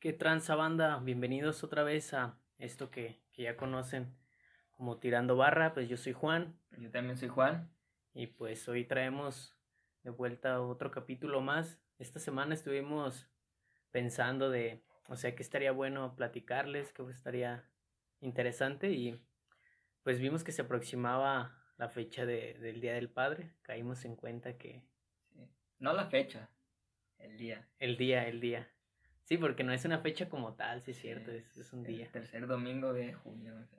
[0.00, 0.98] ¿Qué tranza banda?
[1.00, 4.16] Bienvenidos otra vez a esto que, que, ya conocen
[4.70, 5.74] como Tirando Barra.
[5.74, 6.58] Pues yo soy Juan.
[6.78, 7.70] Yo también soy Juan.
[8.14, 9.54] Y pues hoy traemos
[10.02, 11.78] de vuelta otro capítulo más.
[11.98, 13.28] Esta semana estuvimos
[13.90, 17.68] pensando de, o sea, que estaría bueno platicarles, que estaría
[18.22, 19.20] interesante y
[20.02, 23.52] pues vimos que se aproximaba la fecha de, del Día del Padre.
[23.60, 24.82] Caímos en cuenta que...
[25.34, 25.46] Sí.
[25.78, 26.48] No la fecha,
[27.18, 27.68] el día.
[27.78, 28.66] El día, el día.
[29.30, 32.06] Sí, porque no es una fecha como tal, sí es cierto, es, es, un día.
[32.06, 33.54] El tercer domingo de junio.
[33.62, 33.78] O sea.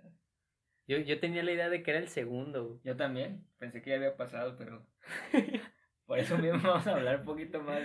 [0.87, 2.79] yo, yo tenía la idea de que era el segundo.
[2.85, 4.87] Yo también, pensé que ya había pasado, pero
[6.05, 7.81] por eso mismo vamos a hablar un poquito más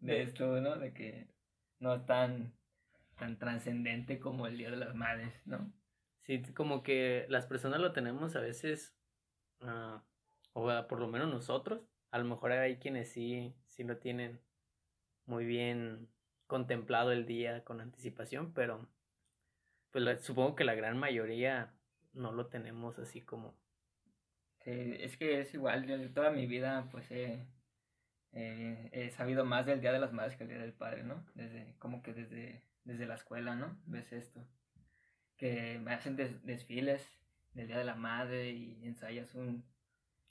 [0.00, 0.76] de esto, ¿no?
[0.76, 1.28] De que
[1.78, 2.52] no es tan,
[3.16, 5.72] tan trascendente como el Día de las Madres, ¿no?
[6.24, 8.94] Sí, como que las personas lo tenemos a veces,
[9.62, 9.98] uh,
[10.52, 11.80] o por lo menos nosotros,
[12.10, 14.42] a lo mejor hay quienes sí, sí lo tienen
[15.24, 16.10] muy bien
[16.48, 18.88] contemplado el día con anticipación, pero
[19.92, 21.72] pues supongo que la gran mayoría
[22.14, 23.54] no lo tenemos así como.
[24.64, 27.46] Sí, es que es igual, yo toda mi vida pues he,
[28.32, 31.24] he sabido más del Día de las Madres que el Día del Padre, ¿no?
[31.34, 33.78] Desde, como que desde, desde la escuela, ¿no?
[33.84, 34.40] Ves esto.
[35.36, 37.06] Que me hacen desfiles
[37.52, 39.64] del Día de la Madre y ensayas un,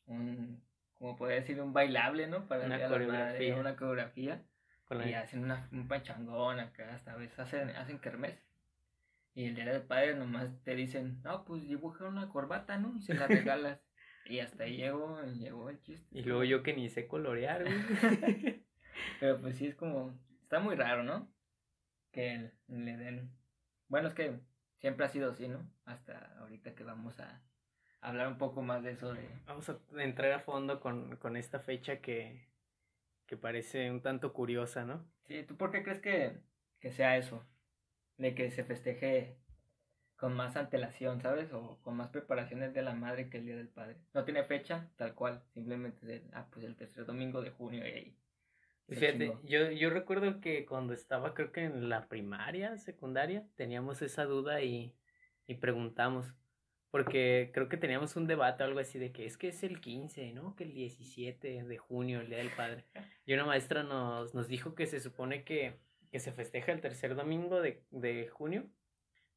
[0.07, 0.63] un
[0.95, 2.47] como podría decir, un bailable, ¿no?
[2.47, 3.25] Para una el Día coreografía.
[3.25, 4.43] De la Madre, una coreografía
[4.89, 8.41] y hacen una, un pachangón acá, hasta veces hacen, hacen kermés.
[9.33, 12.95] Y el día del padre nomás te dicen, no, pues dibuja una corbata, ¿no?
[12.97, 13.79] Y se la regalas.
[14.25, 16.07] y hasta ahí llegó, llegó el chiste.
[16.17, 18.63] Y luego yo que ni sé colorear, güey.
[19.19, 21.31] Pero pues sí es como, está muy raro, ¿no?
[22.11, 23.29] Que le den...
[23.89, 24.39] Bueno, es que
[24.77, 25.69] siempre ha sido así, ¿no?
[25.85, 27.41] Hasta ahorita que vamos a
[28.01, 29.29] hablar un poco más de eso de...
[29.45, 32.47] Vamos a entrar a fondo con, con esta fecha que,
[33.27, 35.05] que parece un tanto curiosa, ¿no?
[35.23, 36.39] Sí, ¿tú por qué crees que,
[36.79, 37.45] que sea eso?
[38.17, 39.37] De que se festeje
[40.15, 41.53] con más antelación, ¿sabes?
[41.53, 43.97] O con más preparaciones de la madre que el Día del Padre.
[44.13, 48.17] No tiene fecha, tal cual, simplemente ah, pues el tercer domingo de junio y ahí.
[48.89, 54.23] Fíjate, yo, yo recuerdo que cuando estaba creo que en la primaria, secundaria, teníamos esa
[54.23, 54.95] duda y,
[55.45, 56.33] y preguntamos,
[56.91, 59.81] porque creo que teníamos un debate o algo así de que es que es el
[59.81, 60.55] 15, ¿no?
[60.55, 62.85] Que el 17 de junio, el Día del Padre.
[63.25, 65.79] Y una maestra nos, nos dijo que se supone que,
[66.11, 68.69] que se festeja el tercer domingo de, de junio,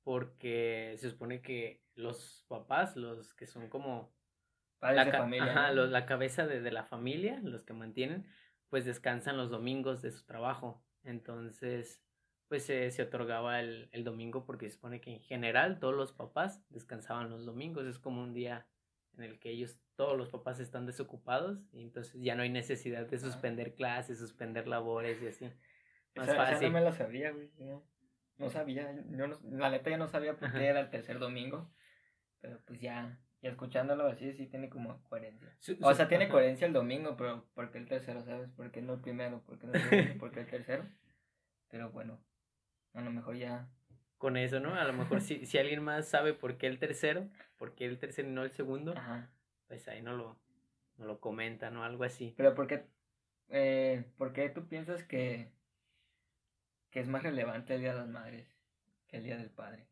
[0.04, 4.12] porque se supone que los papás, los que son como...
[4.78, 5.50] Padres la, de familia.
[5.50, 5.74] Ajá, ¿no?
[5.74, 8.26] los, la cabeza de, de la familia, los que mantienen,
[8.70, 10.82] pues descansan los domingos de su trabajo.
[11.04, 12.02] Entonces,
[12.50, 16.12] pues se, se otorgaba el, el, domingo porque se supone que en general todos los
[16.12, 17.86] papás descansaban los domingos.
[17.86, 18.66] Es como un día
[19.16, 23.06] en el que ellos, todos los papás están desocupados y entonces ya no hay necesidad
[23.06, 25.44] de suspender clases, suspender labores y así.
[26.16, 26.56] Más esa, fácil.
[26.56, 27.52] Esa no me la sabía, güey.
[27.56, 27.86] No,
[28.38, 28.96] no sabía.
[29.10, 30.64] Yo no, la neta ya no sabía por qué Ajá.
[30.64, 31.70] era el tercer domingo.
[32.40, 35.56] Pero pues ya, ya escuchándolo así, sí tiene como coherencia.
[35.82, 36.32] O sea, tiene ajá.
[36.32, 38.50] coherencia el domingo, pero ¿por qué el tercero, sabes?
[38.50, 39.40] ¿Por qué no el primero?
[39.44, 40.18] ¿Por qué no el segundo?
[40.18, 40.84] ¿Por qué el tercero?
[41.70, 42.18] Pero bueno,
[42.94, 43.68] a lo mejor ya.
[44.18, 44.74] Con eso, ¿no?
[44.74, 47.98] A lo mejor si, si alguien más sabe por qué el tercero, por qué el
[47.98, 49.30] tercero y no el segundo, Ajá.
[49.66, 50.38] pues ahí no lo,
[50.98, 51.84] no lo comenta, ¿no?
[51.84, 52.34] Algo así.
[52.36, 52.86] Pero ¿por qué,
[53.48, 55.50] eh, ¿por qué tú piensas que,
[56.90, 58.46] que es más relevante el Día de las Madres
[59.08, 59.86] que el Día del Padre?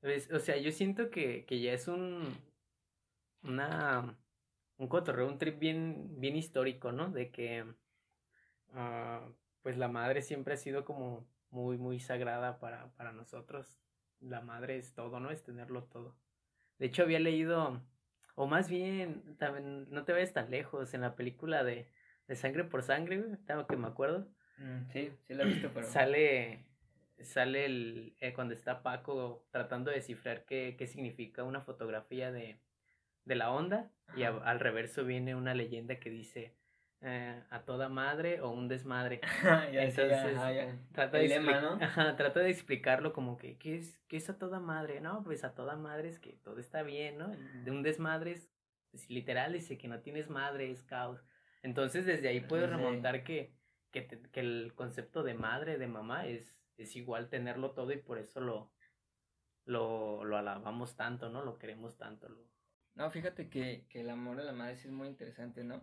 [0.00, 2.34] Pues, o sea, yo siento que, que ya es un,
[3.42, 4.18] una,
[4.78, 7.10] un cotorreo, un trip bien, bien histórico, ¿no?
[7.10, 7.64] De que,
[8.72, 13.78] uh, pues la madre siempre ha sido como muy, muy sagrada para, para nosotros.
[14.20, 15.30] La madre es todo, ¿no?
[15.30, 16.16] Es tenerlo todo.
[16.78, 17.82] De hecho, había leído,
[18.34, 21.90] o más bien, también, no te vayas tan lejos, en la película de,
[22.26, 23.22] de Sangre por Sangre,
[23.68, 24.28] que me acuerdo.
[24.58, 25.86] Mm, sí, sí la he visto, pero...
[25.86, 26.64] Sale,
[27.20, 32.60] sale el, eh, cuando está Paco tratando de descifrar qué, qué significa una fotografía de,
[33.24, 34.18] de la onda, Ajá.
[34.18, 36.54] y a, al reverso viene una leyenda que dice,
[37.02, 39.20] eh, a toda madre o un desmadre.
[39.72, 40.78] Entonces, sí, ajá, ya.
[40.92, 41.78] Trata, de lema, ¿no?
[41.82, 45.00] ajá, trata de explicarlo como que, ¿qué es, ¿qué es a toda madre?
[45.00, 47.28] No, pues a toda madre es que todo está bien, ¿no?
[47.64, 48.50] De un desmadre es,
[48.90, 51.24] pues, literal, dice que no tienes madre, es caos.
[51.62, 52.76] Entonces, desde ahí puedes Sí.
[52.76, 53.54] remontar que,
[53.90, 57.98] que, te- que el concepto de madre, de mamá, es, es igual tenerlo todo y
[57.98, 58.72] por eso lo,
[59.64, 61.42] lo, lo alabamos tanto, ¿no?
[61.44, 62.28] Lo queremos tanto.
[62.28, 62.38] Lo...
[62.94, 65.82] No, fíjate que, que el amor a la madre sí es muy interesante, ¿no?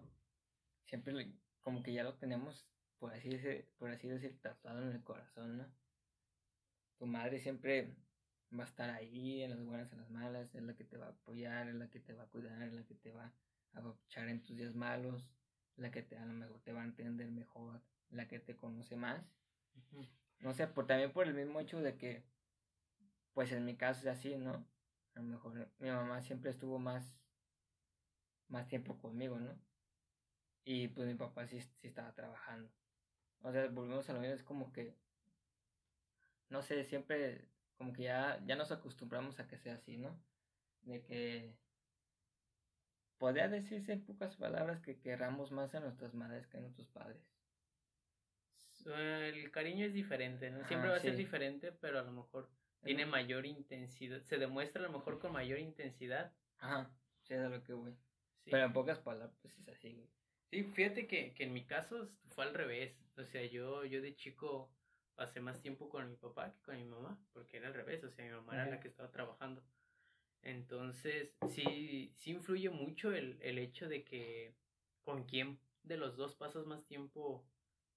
[0.88, 4.94] Siempre le- como que ya lo tenemos, por así decir, por así decir, tatuado en
[4.94, 5.68] el corazón, ¿no?
[7.00, 7.95] Tu madre siempre
[8.57, 11.07] va a estar ahí, en las buenas, en las malas, es la que te va
[11.07, 13.34] a apoyar, es la que te va a cuidar, es la que te va
[13.74, 15.28] a apapachar en tus días malos,
[15.75, 18.95] la que te, a lo mejor te va a entender mejor, la que te conoce
[18.95, 19.22] más.
[20.40, 22.24] no sé, por, también por el mismo hecho de que,
[23.33, 24.66] pues en mi caso es así, ¿no?
[25.16, 27.18] A lo mejor mi mamá siempre estuvo más,
[28.50, 29.57] más tiempo conmigo, ¿no?
[30.69, 32.69] Y pues mi papá sí, sí estaba trabajando.
[33.42, 34.94] O sea, volvemos a lo mismo, es como que,
[36.50, 37.48] no sé, siempre
[37.78, 40.19] como que ya, ya nos acostumbramos a que sea así, ¿no?
[40.81, 41.56] De que
[43.18, 47.24] podría decirse en pocas palabras que querramos más a nuestras madres que a nuestros padres.
[48.84, 50.66] El cariño es diferente, ¿no?
[50.66, 52.50] Siempre va a ser diferente, pero a lo mejor
[52.84, 56.34] tiene mayor intensidad, se demuestra a lo mejor con mayor intensidad.
[56.58, 56.92] Ajá,
[57.24, 57.98] sí, es a lo que voy.
[58.44, 60.10] Pero en pocas palabras, pues es así, güey.
[60.50, 62.96] Sí, fíjate que, que en mi caso fue al revés.
[63.18, 64.72] O sea, yo, yo de chico
[65.16, 68.12] pasé más tiempo con mi papá que con mi mamá, porque era al revés, o
[68.12, 69.64] sea, mi mamá era la que estaba trabajando.
[70.44, 74.54] Entonces, sí, sí influye mucho el, el hecho de que
[75.04, 77.44] con quién de los dos pasas más tiempo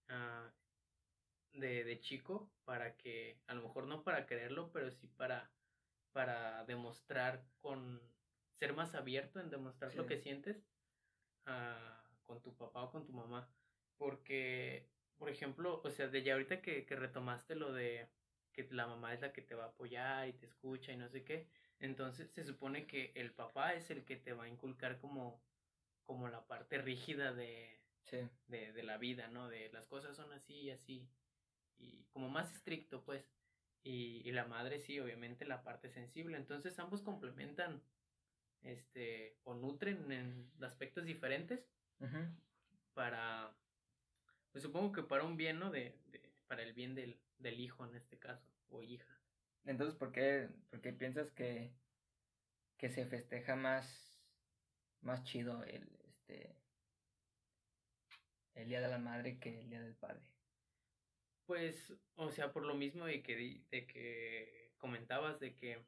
[0.09, 5.51] uh, de, de, chico para que, a lo mejor no para quererlo, pero sí para,
[6.13, 8.01] para demostrar con,
[8.55, 10.57] ser más abierto en demostrar lo que sientes
[11.47, 12.00] uh,
[12.31, 13.49] con tu papá o con tu mamá.
[13.99, 14.89] Porque
[15.21, 18.09] por ejemplo, o sea, de ya ahorita que, que retomaste lo de
[18.55, 21.11] que la mamá es la que te va a apoyar y te escucha y no
[21.11, 21.47] sé qué,
[21.79, 25.43] entonces se supone que el papá es el que te va a inculcar como,
[26.07, 27.81] como la parte rígida de,
[28.47, 29.49] de, de la vida, ¿no?
[29.51, 31.07] De las cosas son así y así,
[31.79, 33.31] y como más estricto, pues.
[33.83, 36.37] Y, y la madre sí, obviamente la parte sensible.
[36.39, 37.83] Entonces ambos complementan,
[38.63, 41.67] este, o nutren en aspectos diferentes
[42.95, 43.55] para
[44.53, 45.71] pues supongo que para un bien, ¿no?
[45.71, 49.21] De, de para el bien del, del, hijo en este caso, o hija.
[49.65, 51.73] Entonces, ¿por qué, por qué piensas que,
[52.77, 54.21] que se festeja más,
[55.03, 56.57] más chido el, este,
[58.55, 60.23] el Día de la Madre que el Día del Padre?
[61.47, 65.85] Pues, o sea, por lo mismo de que, de que comentabas, de que,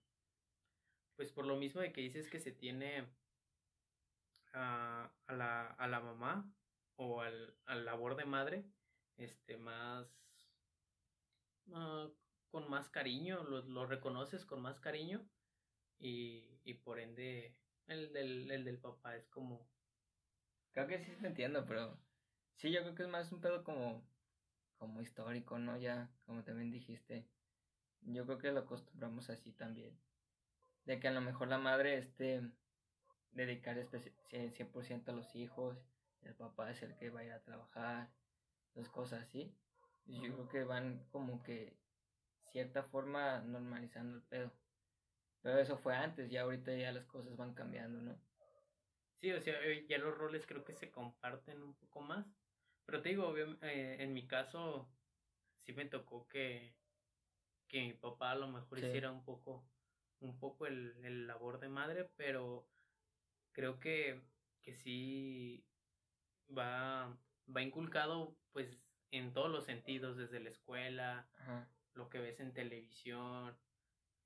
[1.16, 3.06] pues por lo mismo de que dices que se tiene
[4.52, 6.50] a, la, a la mamá
[6.96, 8.64] o al, al labor de madre,
[9.16, 10.06] este, más,
[11.66, 12.12] uh,
[12.50, 15.26] con más cariño, lo, lo, reconoces con más cariño
[15.98, 17.56] y, y por ende
[17.86, 19.68] el del, el del papá es como...
[20.72, 21.98] Creo que sí te entiendo, pero
[22.56, 24.06] sí, yo creo que es más un pedo como,
[24.78, 25.76] como histórico, ¿no?
[25.76, 27.26] Ya, como también dijiste,
[28.00, 29.98] yo creo que lo acostumbramos así también.
[30.84, 32.42] De que a lo mejor la madre esté
[33.32, 35.78] dedicar 100% a los hijos
[36.24, 38.08] el papá es el que va a ir a trabajar,
[38.74, 39.54] dos cosas así.
[40.06, 41.76] Yo creo que van como que
[42.50, 44.52] cierta forma normalizando el pedo.
[45.42, 48.16] Pero eso fue antes, ya ahorita ya las cosas van cambiando, ¿no?
[49.20, 52.26] Sí, o sea, eh, ya los roles creo que se comparten un poco más.
[52.84, 54.88] Pero te digo, eh, en mi caso,
[55.56, 56.74] sí me tocó que,
[57.68, 59.64] que mi papá a lo mejor hiciera un poco,
[60.20, 62.68] un poco el, el labor de madre, pero
[63.52, 64.20] creo que,
[64.62, 65.64] que sí
[66.56, 67.16] va,
[67.54, 68.78] va inculcado pues
[69.10, 71.28] en todos los sentidos, desde la escuela,
[71.94, 73.56] lo que ves en televisión,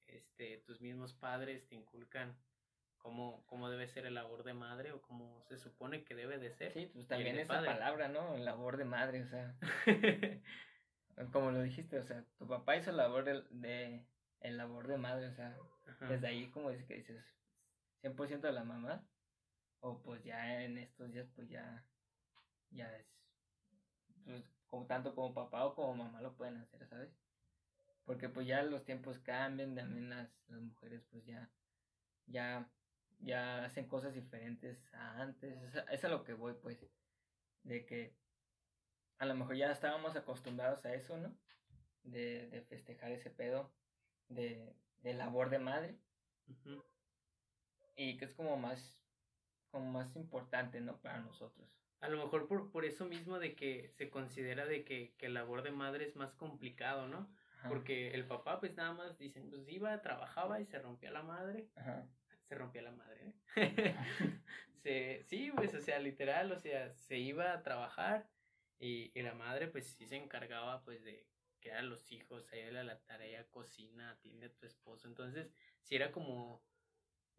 [0.07, 2.37] este, tus mismos padres te inculcan
[2.99, 6.53] cómo, cómo debe ser el labor de madre o cómo se supone que debe de
[6.53, 6.73] ser.
[6.73, 8.37] Sí, pues también esa palabra, ¿no?
[8.37, 9.57] El labor de madre, o sea.
[11.33, 14.05] como lo dijiste, o sea, tu papá hizo labor de,
[14.41, 15.57] el labor de madre, o sea,
[16.09, 17.25] desde ahí como dices que dices
[18.03, 19.05] 100% de la mamá,
[19.81, 21.85] o pues ya en estos días pues ya
[22.71, 23.07] ya es,
[24.25, 27.11] pues, como, tanto como papá o como mamá lo pueden hacer, ¿sabes?
[28.05, 31.51] Porque pues ya los tiempos cambian, también las, las mujeres pues ya,
[32.27, 32.71] ya,
[33.21, 36.79] ya hacen cosas diferentes a antes, es es a lo que voy pues,
[37.63, 38.17] de que
[39.19, 41.37] a lo mejor ya estábamos acostumbrados a eso, ¿no?
[42.03, 43.73] De, de festejar ese pedo
[44.29, 45.99] de, de labor de madre.
[47.97, 49.01] Y que es como más,
[49.77, 50.97] como más importante, ¿no?
[51.03, 51.69] Para nosotros.
[52.01, 55.35] A lo mejor por, por eso mismo de que se considera de que, que el
[55.35, 57.31] labor de madre es más complicado, ¿no?
[57.69, 61.69] Porque el papá pues nada más dicen, pues iba, trabajaba y se rompía la madre.
[62.49, 63.97] Se rompía la madre, ¿eh?
[64.83, 68.31] se, sí, pues, o sea, literal, o sea, se iba a trabajar
[68.79, 71.27] y, y la madre pues sí se encargaba pues de
[71.61, 75.07] que a los hijos, ayudarle a la tarea, cocina, atiende a tu esposo.
[75.07, 75.53] Entonces,
[75.83, 76.63] sí era como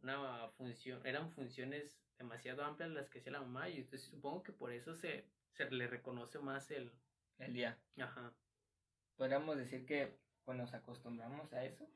[0.02, 4.52] una función, eran funciones demasiado amplias las que hacía la mamá y entonces supongo que
[4.52, 6.92] por eso se, se le reconoce más el...
[7.40, 7.78] El día.
[7.98, 8.34] Ajá.
[9.16, 11.88] Podríamos decir que pues nos acostumbramos a eso.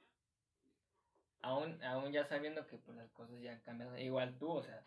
[1.42, 3.98] Aún, aún ya sabiendo que pues las cosas ya han cambiado.
[3.98, 4.86] Igual tú, o sea,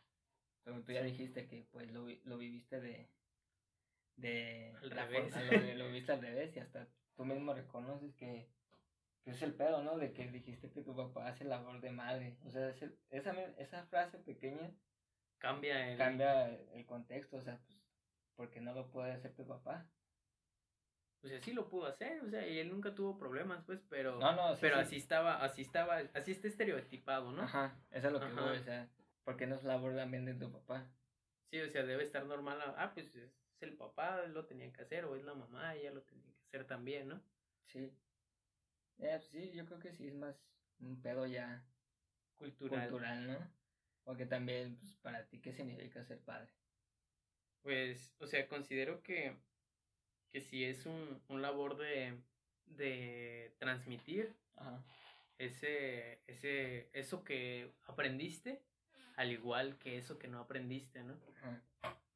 [0.63, 3.09] tú ya dijiste que pues lo, lo viviste de...
[4.17, 5.35] de al revés.
[5.35, 8.49] lo, lo, viviste al revés y hasta tú mismo reconoces que,
[9.25, 9.97] es el pedo, ¿no?
[9.97, 12.37] De que dijiste que tu papá hace labor de madre.
[12.45, 12.75] O sea,
[13.11, 14.71] esa, esa frase pequeña
[15.39, 15.99] cambia el...
[15.99, 17.79] cambia el contexto, o sea, pues,
[18.37, 19.89] porque no lo puede hacer tu papá.
[21.23, 24.19] O sea, sí lo pudo hacer, o sea, y él nunca tuvo problemas, pues, pero...
[24.19, 27.43] No, no, Pero así estaba, así estaba, así está estereotipado, ¿no?
[27.43, 28.91] Ajá, eso es lo que voy, o sea,
[29.25, 30.87] porque no es labor también de tu papá.
[31.51, 35.07] Sí, o sea, debe estar normal, ah, pues es el papá, lo tenía que hacer,
[35.07, 37.23] o es la mamá, ella lo tenía que hacer también, ¿no?
[37.69, 37.91] Sí.
[38.99, 40.37] Eh, pues sí, yo creo que sí es más
[40.81, 41.65] un pedo ya
[42.37, 43.51] cultural, cultural ¿no?
[44.05, 46.53] Porque también, pues, para ti, ¿qué significa ser padre?
[47.63, 49.37] Pues, o sea, considero que
[50.35, 52.19] que si es un, labor de,
[52.67, 54.35] de transmitir
[55.39, 58.61] Ese, ese, eso que aprendiste,
[59.15, 61.15] al igual que eso que no aprendiste, ¿no?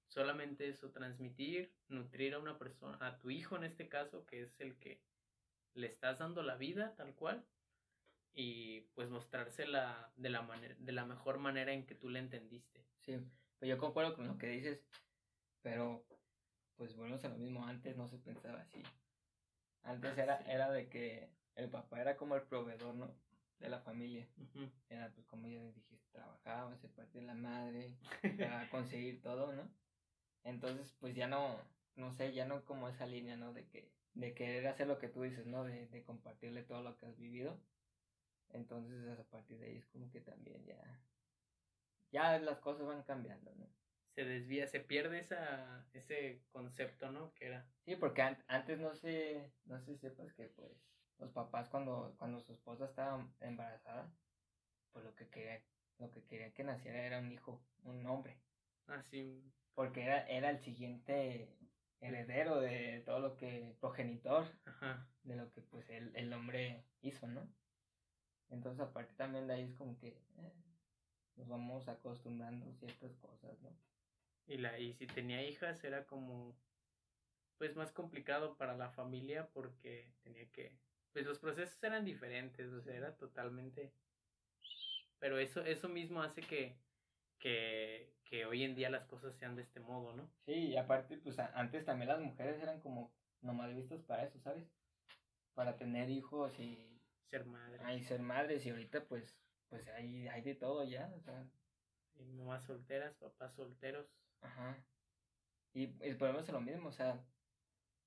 [0.09, 4.61] Solamente eso, transmitir, nutrir a una persona, a tu hijo en este caso, que es
[4.61, 5.01] el que
[5.79, 7.47] le estás dando la vida tal cual,
[8.35, 12.85] y pues mostrársela de la, manera, de la mejor manera en que tú le entendiste.
[13.01, 13.19] Sí,
[13.59, 14.85] pues yo concuerdo con lo que dices,
[15.63, 16.05] pero
[16.77, 18.83] pues bueno, a lo mismo, antes no se pensaba así.
[19.83, 23.13] Antes era, era de que el papá era como el proveedor, ¿no?
[23.59, 24.29] De la familia.
[24.89, 27.97] Era, pues, como ya dijiste, trabajaba, se partía la madre,
[28.39, 29.69] para conseguir todo, ¿no?
[30.45, 31.61] Entonces, pues ya no,
[31.99, 33.53] no sé, ya no como esa línea, ¿no?
[33.53, 35.65] De que, de querer hacer lo que tú dices, ¿no?
[35.65, 37.61] De, de compartirle todo lo que has vivido.
[38.51, 41.03] Entonces, a partir de ahí es como que también ya,
[42.11, 43.69] ya las cosas van cambiando, ¿no?
[44.19, 47.33] se desvía, se pierde esa, ese concepto, ¿no?
[47.35, 47.65] Que era.
[47.85, 50.73] Sí, porque antes no sé, no sé si sepas que pues
[51.21, 54.11] los papás cuando, cuando su esposa estaba embarazada,
[54.93, 55.63] pues lo que quería,
[55.99, 58.41] lo que quería que naciera era un hijo, un hombre.
[58.89, 59.41] Ah, sí.
[59.77, 61.57] Porque era, era el siguiente
[62.01, 65.09] heredero de todo lo que, progenitor Ajá.
[65.25, 67.49] de lo que pues el, el hombre hizo, ¿no?
[68.51, 70.53] Entonces aparte también de ahí es como que eh,
[71.37, 73.71] nos vamos acostumbrando a ciertas cosas, ¿no?
[74.47, 76.57] Y, la, y si tenía hijas era como,
[77.59, 80.79] pues más complicado para la familia porque tenía que,
[81.13, 83.93] pues los procesos eran diferentes, o sea, era totalmente...
[85.19, 86.79] Pero eso, eso mismo hace que,
[87.41, 90.29] que, que hoy en día las cosas sean de este modo, ¿no?
[90.45, 94.65] Sí, y aparte, pues antes también las mujeres eran como nomás vistas para eso, ¿sabes?
[95.55, 97.01] Para tener hijos y...
[97.31, 97.81] Ser madres.
[97.85, 99.37] Ay, ser madres y ahorita pues,
[99.69, 101.47] pues hay, hay de todo ya, o sea...
[102.17, 104.07] Y mamás solteras, papás solteros.
[104.41, 104.77] Ajá.
[105.73, 107.25] Y, y podemos lo mismo, o sea,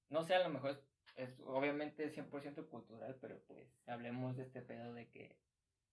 [0.10, 0.84] no sé, a lo mejor
[1.16, 5.38] es, obviamente 100% cultural, pero pues hablemos de este pedo de que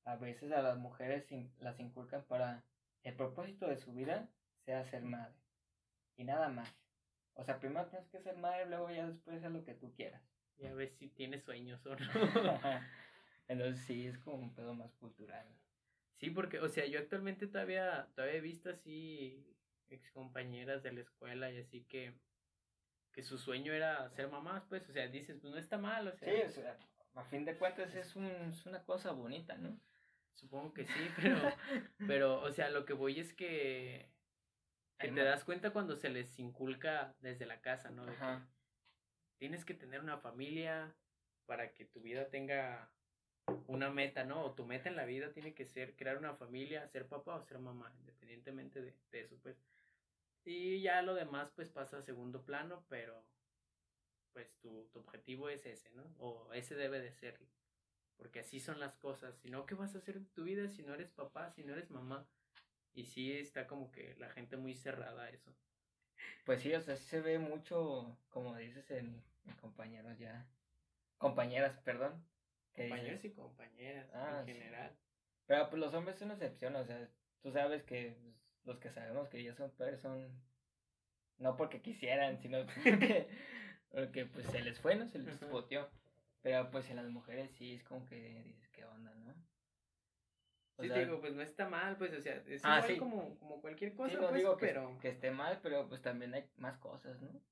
[0.05, 1.27] a veces a las mujeres
[1.61, 2.65] las inculcan para
[3.09, 4.29] el propósito de su vida
[4.65, 5.35] sea ser madre
[6.17, 6.69] y nada más.
[7.35, 10.23] O sea, primero tienes que ser madre, luego ya después haz lo que tú quieras.
[10.59, 11.97] Y a ver si tienes sueños o no.
[13.49, 15.47] Entonces sí, es como un pedo más cultural.
[16.17, 19.57] Sí, porque, o sea, yo actualmente todavía, todavía he visto así
[19.89, 22.13] ex compañeras de la escuela y así que,
[23.13, 26.17] que su sueño era ser mamás, pues, o sea, dices, pues no está mal, o
[26.17, 26.29] sea.
[26.31, 26.77] Sí, o sea,
[27.15, 29.81] a fin de cuentas es, un, es una cosa bonita, ¿no?
[30.39, 31.37] Supongo que sí, pero,
[32.07, 34.09] pero, o sea, lo que voy es que,
[34.99, 38.07] que te das cuenta cuando se les inculca desde la casa, ¿no?
[39.39, 40.95] tienes que tener una familia
[41.47, 42.91] para que tu vida tenga
[43.67, 44.45] una meta, ¿no?
[44.45, 47.43] O tu meta en la vida tiene que ser crear una familia, ser papá o
[47.43, 49.57] ser mamá, independientemente de, de eso, pues.
[50.45, 53.25] Y ya lo demás pues pasa a segundo plano, pero
[54.33, 56.05] pues tu, tu objetivo es ese, ¿no?
[56.19, 57.39] O ese debe de ser.
[58.19, 59.35] Porque así son las cosas.
[59.39, 61.73] Si no, ¿qué vas a hacer en tu vida si no eres papá, si no
[61.73, 62.29] eres mamá?
[62.93, 65.55] Y sí está como que la gente muy cerrada a eso.
[66.45, 69.23] Pues sí, o sea, sí se ve mucho, como dices, en,
[69.61, 70.47] compañeros ya.
[71.17, 72.23] Compañeras, perdón.
[72.75, 74.97] Compañeros y compañeras ah, en general.
[75.47, 77.09] Pero pues los hombres son una excepción, o sea,
[77.41, 80.31] tú sabes que pues, los que sabemos que ya son padres son
[81.39, 83.29] no porque quisieran, sino porque,
[83.91, 85.09] porque pues se les fue, ¿no?
[85.09, 85.89] Se les boteó.
[86.43, 89.35] Pero pues en las mujeres sí es como que dices, ¿qué onda, no?
[90.81, 93.95] sí, digo, pues no está mal, pues, o sea, es ah, igual como, como cualquier
[93.95, 94.97] cosa, no pues, digo pero...
[95.01, 97.43] Que, esté mal, pero pues también hay más cosas, ¿no?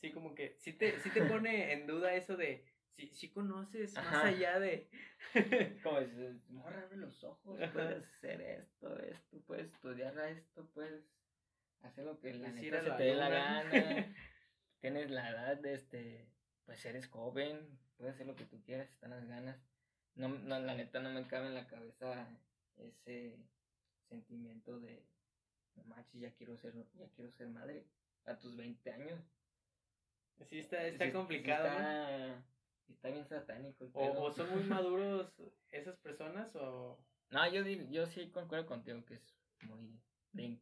[0.00, 3.94] Sí, como que sí te, sí te pone en duda eso de, si, si conoces
[3.94, 4.88] más allá de...
[5.82, 11.04] Como dices, morra, abre los ojos, puedes hacer esto, esto, puedes estudiar a esto, puedes
[11.82, 14.14] hacer lo que la neta se te dé la gana.
[14.80, 16.28] Tienes la edad de este,
[16.64, 19.56] pues eres joven, puedes hacer lo que tú quieras, están las ganas.
[20.14, 22.28] No, no, la neta no me cabe en la cabeza
[22.76, 23.38] ese
[24.08, 25.04] sentimiento de,
[25.76, 27.86] no manches, ya quiero ser, ya quiero ser madre
[28.26, 29.20] a tus 20 años.
[30.48, 31.66] Sí, está, está complicado.
[31.66, 32.44] está,
[32.88, 33.90] está, bien satánico.
[33.94, 35.32] O, son muy maduros
[35.70, 36.98] esas personas o...
[37.30, 39.98] No, yo, digo, yo sí concuerdo contigo que es muy...
[40.32, 40.58] De,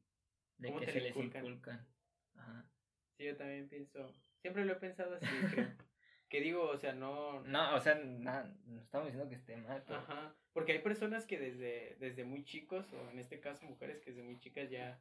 [0.59, 1.87] de que se les inculcan.
[2.35, 2.71] Ajá.
[3.16, 4.12] Sí, yo también pienso...
[4.40, 5.69] Siempre lo he pensado así, creo.
[6.30, 7.40] Que digo, o sea, no...
[7.42, 9.84] No, o sea, no, no estamos diciendo que esté mal.
[9.88, 14.12] Ajá, porque hay personas que desde, desde muy chicos, o en este caso mujeres que
[14.12, 14.99] desde muy chicas ya,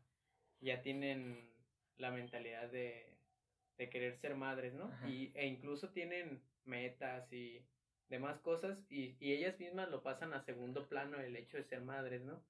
[0.59, 1.49] ya tienen
[1.97, 3.15] la mentalidad de,
[3.77, 4.91] de querer ser madres, ¿no?
[5.07, 7.63] Y, e incluso tienen metas y
[8.09, 11.81] demás cosas y, y, ellas mismas lo pasan a segundo plano el hecho de ser
[11.81, 12.43] madres, ¿no?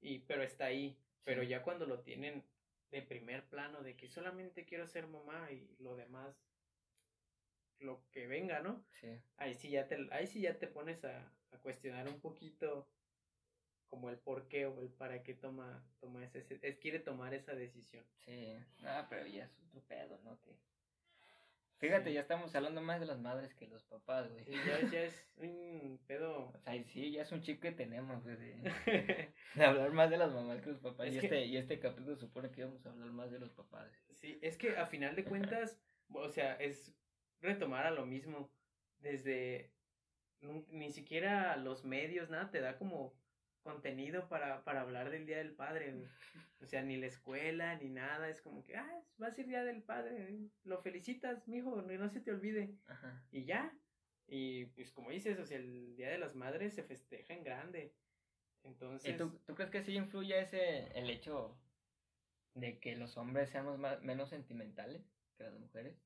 [0.00, 2.44] Y, pero está ahí, pero ya cuando lo tienen
[2.90, 6.34] de primer plano, de que solamente quiero ser mamá y lo demás
[7.80, 8.84] lo que venga, ¿no?
[9.00, 9.08] Sí.
[9.36, 12.88] Ahí sí ya te, ahí sí ya te pones a, a cuestionar un poquito
[13.90, 17.54] como el por qué o el para qué toma, toma ese, es, quiere tomar esa
[17.54, 18.04] decisión.
[18.24, 20.40] Sí, ah, pero ya es otro pedo, ¿no?
[20.40, 20.56] Que...
[21.78, 24.44] Fíjate, ya estamos hablando más de las madres que los papás, güey.
[24.44, 26.52] Sí, ya, ya es un pedo.
[26.54, 28.36] O sea, sí, ya es un chico que tenemos, güey,
[29.56, 31.08] de, hablar más de las mamás que los papás.
[31.12, 33.90] y, este, y este capítulo supone que íbamos a hablar más de los papás.
[34.14, 35.24] Sí, es que a final de
[35.58, 35.80] cuentas,
[36.12, 36.94] o sea, es
[37.40, 38.50] retomar a lo mismo.
[38.98, 39.72] Desde
[40.70, 43.14] ni siquiera los medios, nada, te da como
[43.62, 46.08] contenido para, para hablar del Día del Padre.
[46.60, 48.28] O sea, ni la escuela, ni nada.
[48.28, 50.50] Es como que, ah, va a ser Día del Padre.
[50.64, 52.74] Lo felicitas, mijo, no, no se te olvide.
[53.30, 53.74] Y ya.
[54.26, 57.94] Y pues como dices, o sea, el Día de las Madres se festeja en grande.
[58.62, 59.14] Entonces...
[59.14, 61.58] ¿Y tú, tú crees que sí influye ese, el hecho
[62.54, 65.02] de que los hombres seamos más, menos sentimentales
[65.36, 65.96] que las mujeres?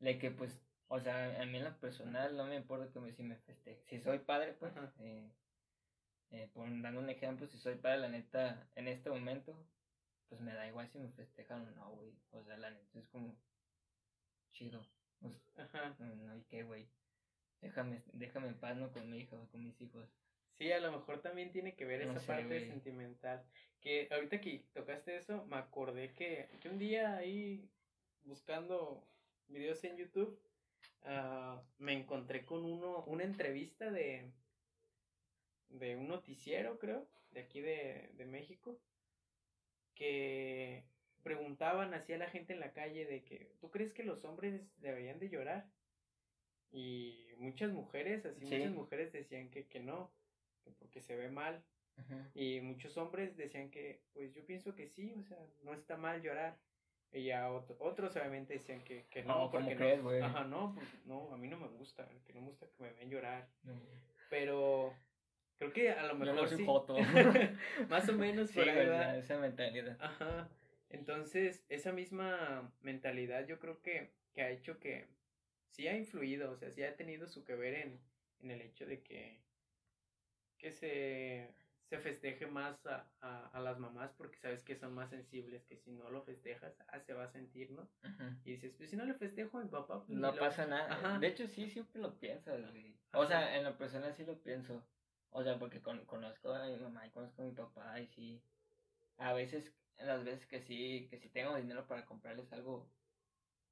[0.00, 0.52] De que pues,
[0.88, 3.80] o sea, a mí en lo personal no me importa que me, si me festeje.
[3.88, 5.30] Si soy padre, pues, eh,
[6.30, 9.56] eh, por, dando un ejemplo, si soy padre, la neta, en este momento,
[10.28, 12.12] pues me da igual si me festejan o no, güey.
[12.32, 13.36] O sea, la neta es como
[14.50, 14.84] chido.
[15.56, 15.94] Ajá.
[15.98, 16.88] No, ¿y qué, güey?
[17.60, 20.08] Déjame, déjame en paz, no con mi hija o con mis hijos.
[20.54, 23.44] Sí, a lo mejor también tiene que ver esa parte sentimental.
[23.80, 27.70] Que ahorita que tocaste eso, me acordé que, que un día ahí
[28.24, 29.06] buscando
[29.50, 30.40] videos en YouTube,
[31.02, 34.30] ah, me encontré con uno, una entrevista de,
[35.68, 38.80] de un noticiero, creo, de aquí de, de México,
[39.94, 40.84] que
[41.22, 44.62] preguntaban así a la gente en la calle de que, ¿tú crees que los hombres
[44.80, 45.70] deberían de llorar?
[46.72, 50.12] Y muchas mujeres, así muchas mujeres decían que, que no,
[50.64, 51.64] que porque se ve mal.
[52.34, 56.22] Y muchos hombres decían que, pues yo pienso que sí, o sea, no está mal
[56.22, 56.58] llorar.
[57.12, 60.10] Y ya otros obviamente decían que, que no, no porque crees, no.
[60.10, 62.92] Ajá, no, porque no, a mí no me gusta, que no me gusta que me
[62.92, 63.48] ven llorar.
[64.28, 64.94] Pero
[65.58, 66.64] creo que a lo mejor Yo no sí.
[66.64, 66.96] foto.
[67.88, 69.96] Más o menos por ahí esa mentalidad.
[70.00, 70.48] Ajá.
[70.90, 75.08] Entonces, esa misma mentalidad yo creo que, que ha hecho que
[75.68, 78.00] sí ha influido, o sea, sí ha tenido su que ver en,
[78.42, 79.40] en el hecho de que,
[80.58, 81.48] que se
[81.90, 85.90] se festeje más a, a, las mamás porque sabes que son más sensibles, que si
[85.90, 87.88] no lo festejas, ah, se va a sentir, ¿no?
[88.44, 91.18] Y dices, pues si no le festejo a mi papá, pues no pasa nada.
[91.18, 92.60] De hecho, sí, siempre lo piensas,
[93.12, 94.86] O sea, en lo personal sí lo pienso.
[95.30, 98.42] O sea, porque conozco a mi mamá y conozco a mi papá y sí.
[99.18, 102.88] A veces, las veces que sí, que si tengo dinero para comprarles algo,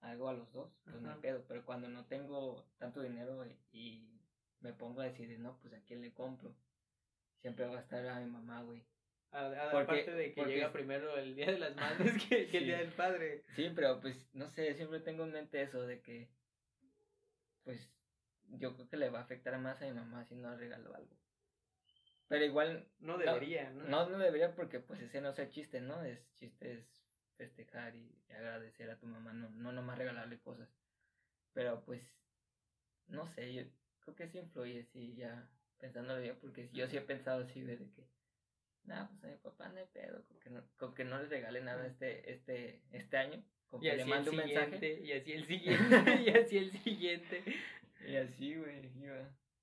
[0.01, 1.45] algo a los dos, pues no pedo.
[1.47, 4.21] Pero cuando no tengo tanto dinero y, y
[4.59, 6.53] me pongo a decir, no, pues a quién le compro
[7.41, 8.85] siempre va a estar a mi mamá, güey.
[9.31, 13.45] Aparte de que llega primero el Día de las Madres que, el Día del Padre.
[13.55, 16.31] Sí, pero pues, no sé, siempre tengo en mente eso de que,
[17.65, 17.93] pues,
[18.45, 21.17] yo creo que le va a afectar más a mi mamá si no regalo algo.
[22.29, 22.89] Pero igual...
[23.01, 23.85] No debería, ¿no?
[23.85, 26.03] No, no debería porque pues ese no es el chiste, ¿no?
[26.05, 27.05] Es chiste es
[27.37, 30.69] festejar y agradecer a tu mamá, no, no nomás regalarle cosas.
[31.53, 32.15] Pero pues,
[33.07, 33.63] no sé, yo
[34.01, 35.49] creo que sí influye, sí, ya
[35.79, 38.05] pensándolo bien, porque yo sí he pensado así, de que,
[38.85, 41.29] nada, pues a mi papá no hay pedo, con que no, con que no le
[41.29, 45.01] regale nada este, este, este año, con que le mande un mensaje.
[45.03, 47.45] Y así el siguiente, y así el siguiente.
[48.07, 48.91] Y así, güey,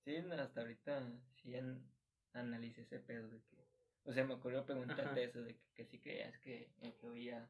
[0.03, 1.01] Sí, hasta ahorita
[1.41, 1.83] sí an,
[2.33, 3.57] analicé ese pedo de que,
[4.03, 7.49] o sea, me ocurrió preguntarte eso, de que, que sí creías que influía.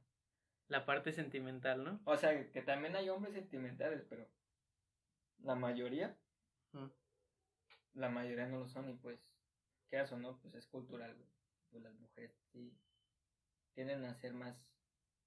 [0.69, 1.99] La parte sentimental, ¿no?
[2.06, 4.25] O sea, que también hay hombres sentimentales, pero
[5.43, 6.15] la mayoría
[7.95, 9.19] la mayoría no lo son y pues,
[9.89, 10.38] ¿qué o no?
[10.39, 11.29] Pues es cultural, güey.
[11.71, 12.77] Pues las mujeres sí
[13.73, 14.55] tienden a ser más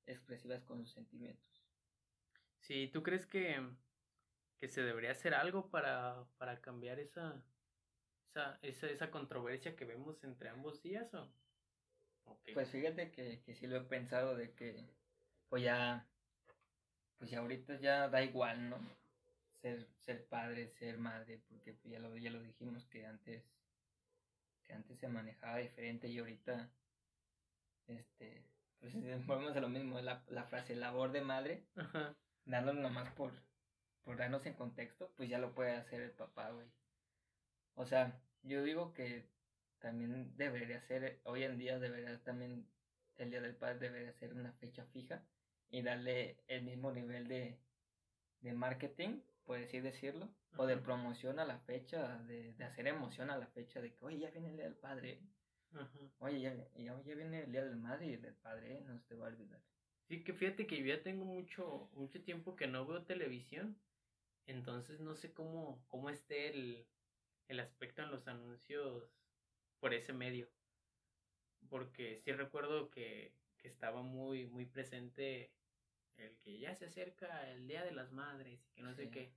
[0.07, 1.45] expresivas con sus sentimientos.
[2.61, 3.61] Sí, ¿tú crees que,
[4.61, 7.43] que se debería hacer algo para, para cambiar esa,
[8.31, 11.31] esa, esa, esa controversia que vemos entre ambos días o?
[12.53, 14.85] Pues fíjate que, que sí lo he pensado de que,
[15.49, 16.07] pues ya,
[17.19, 18.98] pues ya ahorita ya da igual, ¿no?
[19.61, 23.43] Ser, ser padre, ser madre, porque pues ya lo, ya lo dijimos que antes,
[24.65, 26.71] que antes se manejaba diferente y ahorita,
[27.89, 28.45] este,
[28.79, 28.95] pues
[29.27, 32.15] volvemos a lo mismo, la, la frase labor de madre, Ajá.
[32.47, 33.33] nomás por,
[34.05, 36.67] por darnos en contexto, pues ya lo puede hacer el papá, güey.
[37.75, 39.29] O sea, yo digo que
[39.81, 42.67] también debería ser, hoy en día debería también,
[43.17, 45.25] el Día del Padre debería ser una fecha fija
[45.71, 47.59] y darle el mismo nivel de,
[48.41, 53.31] de marketing, por así decirlo, o de promoción a la fecha, de, de, hacer emoción
[53.31, 55.23] a la fecha de que, oye, ya viene el Día del Padre.
[56.19, 59.27] Oye, ya, ya, viene el Día del Madre y del Padre, no se te va
[59.27, 59.59] a olvidar.
[60.07, 63.81] Sí, que fíjate que yo ya tengo mucho, mucho tiempo que no veo televisión,
[64.47, 66.87] entonces no sé cómo, cómo esté el,
[67.49, 69.11] el aspecto en los anuncios
[69.81, 70.51] por ese medio.
[71.71, 75.55] Porque sí recuerdo que, que estaba muy, muy presente
[76.19, 79.33] el que ya se acerca el Día de las Madres y que no sé qué.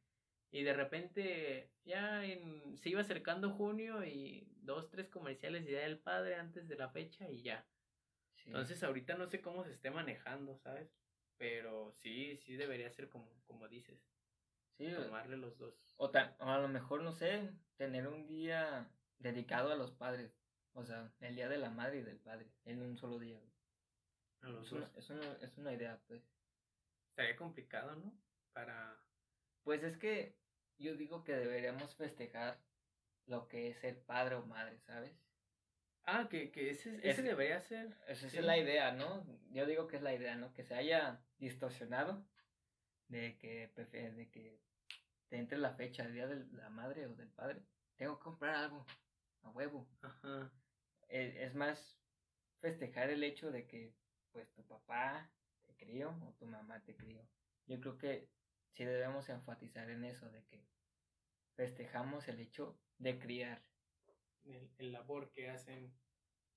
[0.52, 5.82] Y de repente ya en, se iba acercando junio y dos, tres comerciales de Día
[5.82, 7.65] del Padre antes de la fecha y ya.
[8.46, 10.89] Entonces ahorita no sé cómo se esté manejando, ¿sabes?
[11.38, 14.00] Pero sí, sí debería ser como, como dices.
[14.78, 14.91] Sí.
[14.94, 15.76] Tomarle los dos.
[15.98, 18.89] O, o a lo mejor, no sé, tener un día
[19.20, 20.32] dedicado a los padres.
[20.74, 23.39] O sea, el día de la madre y del padre, en un solo día.
[24.41, 26.24] A los es, Una, es, una, es una idea, pues.
[27.12, 28.13] Estaría complicado, ¿no?
[28.54, 28.97] Para...
[29.63, 30.36] Pues es que
[30.78, 32.60] yo digo que deberíamos festejar
[33.28, 35.13] lo que es ser padre o madre, ¿sabes?
[36.04, 37.95] Ah, que, que ese, ese debería ser.
[38.08, 39.24] Esa es la idea, ¿no?
[39.52, 40.52] Yo digo que es la idea, ¿no?
[40.54, 42.26] Que se haya distorsionado
[43.08, 44.60] de que, de que
[45.28, 47.62] te entre la fecha, el día de la madre o del padre.
[47.97, 48.86] Tengo que comprar algo,
[49.43, 49.88] a huevo.
[50.02, 50.52] Ajá.
[51.08, 52.02] E, es más
[52.60, 53.93] festejar el hecho de que,
[54.32, 55.32] pues, tu papá
[55.82, 57.28] crió o tu mamá te crió.
[57.67, 58.30] Yo creo que
[58.74, 60.63] sí debemos enfatizar en eso, de que
[61.56, 63.62] festejamos el hecho de criar.
[64.78, 65.94] El, labor que hacen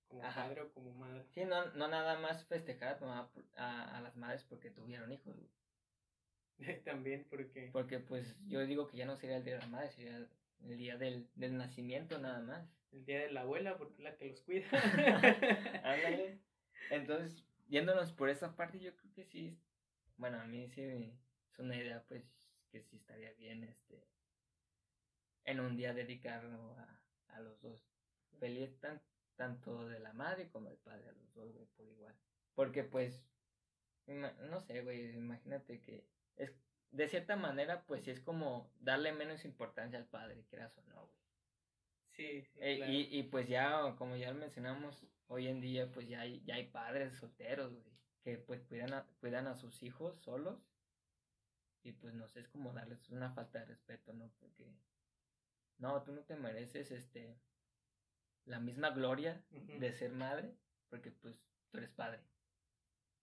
[0.08, 1.26] como padre o como madre.
[1.30, 5.36] Sí, no, no nada más festejar a, a, las madres porque tuvieron hijos.
[6.84, 7.70] También porque...
[7.72, 10.78] Porque pues yo digo que ya no sería el día de la madre, sería el
[10.78, 12.66] día del, del nacimiento nada más.
[12.92, 14.66] El día de la abuela, porque es la que los cuida.
[15.84, 16.40] Ándale.
[16.90, 19.58] Entonces, yéndonos por esa parte, yo creo que sí,
[20.16, 20.82] bueno, a mí sí
[21.52, 22.24] es una idea pues
[22.70, 24.06] que sí estaría bien este
[25.44, 27.80] en un día dedicarlo a, a los dos.
[28.38, 29.00] Feliz tan,
[29.36, 32.14] tanto de la madre como del padre, a los dos, güey, por igual.
[32.54, 33.26] Porque pues,
[34.06, 36.52] no sé, güey, imagínate que es
[36.90, 41.06] de cierta manera, pues sí es como darle menos importancia al padre, quieras o no,
[41.06, 41.23] güey.
[42.16, 46.20] Sí, sí eh, y, y, pues ya, como ya mencionamos, hoy en día pues ya
[46.20, 50.58] hay, ya hay padres solteros, güey, que pues cuidan a, cuidan a sus hijos solos.
[51.82, 54.30] Y pues no sé, es como darles una falta de respeto, ¿no?
[54.40, 54.72] Porque,
[55.78, 57.36] no, tú no te mereces, este,
[58.46, 60.56] la misma gloria de ser madre,
[60.88, 62.20] porque pues tú eres padre.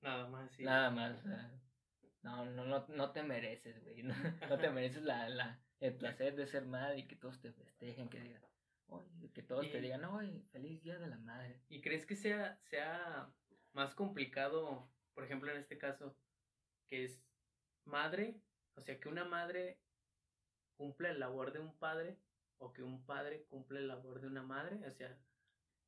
[0.02, 0.64] Nada más, sí.
[0.64, 1.52] Nada más, o sea,
[2.24, 4.04] no, no, no, no te mereces, güey.
[4.50, 8.10] No, te mereces la, la, el placer de ser madre y que todos te festejen,
[8.10, 8.42] que digan,
[8.92, 11.60] oye, que todos te digan, oye, feliz día de la madre.
[11.70, 13.34] ¿Y crees que sea, sea
[13.74, 16.16] más complicado, por ejemplo, en este caso,
[16.88, 17.24] que es
[17.86, 18.40] madre,
[18.76, 19.80] o sea, que una madre
[20.76, 22.18] cumple el labor de un padre
[22.58, 24.80] o que un padre cumple el labor de una madre?
[24.88, 25.18] O sea,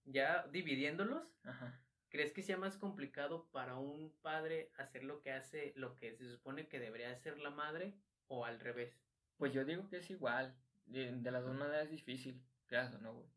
[0.05, 1.27] ya dividiéndolos.
[1.43, 1.79] Ajá.
[2.09, 6.29] ¿Crees que sea más complicado para un padre hacer lo que hace, lo que se
[6.29, 7.95] supone que debería hacer la madre
[8.27, 8.95] o al revés?
[9.37, 10.55] Pues yo digo que es igual.
[10.85, 13.28] De, las dos maneras es difícil, creas o no, güey.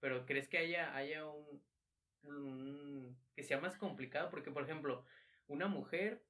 [0.00, 4.30] Pero ¿crees que haya, haya un, que sea más complicado?
[4.30, 5.04] Porque, por ejemplo,
[5.48, 6.22] una mujer,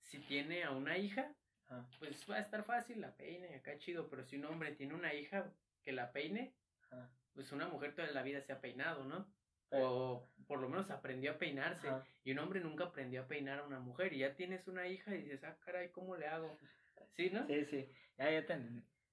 [0.00, 1.34] si tiene a una hija,
[1.98, 4.08] pues va a estar fácil, la peine, acá chido.
[4.08, 6.54] Pero si un hombre tiene una hija que la peine,
[7.34, 9.26] pues una mujer toda la vida se ha peinado, ¿no?
[9.70, 11.88] O por lo menos aprendió a peinarse.
[12.24, 14.12] Y un hombre nunca aprendió a peinar a una mujer.
[14.12, 16.56] Y ya tienes una hija y dices, ah, caray, ¿cómo le hago?
[17.16, 17.46] ¿Sí, no?
[17.46, 17.88] Sí, sí.
[18.16, 18.58] Ya, ya te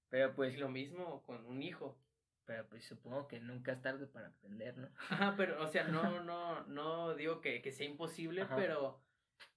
[0.09, 0.57] Pero pues.
[0.57, 1.97] lo mismo con un hijo.
[2.45, 4.89] Pero pues supongo que nunca es tarde para aprender, ¿no?
[5.09, 9.01] Ajá, pero, o sea, no, no, no digo que, que sea imposible, pero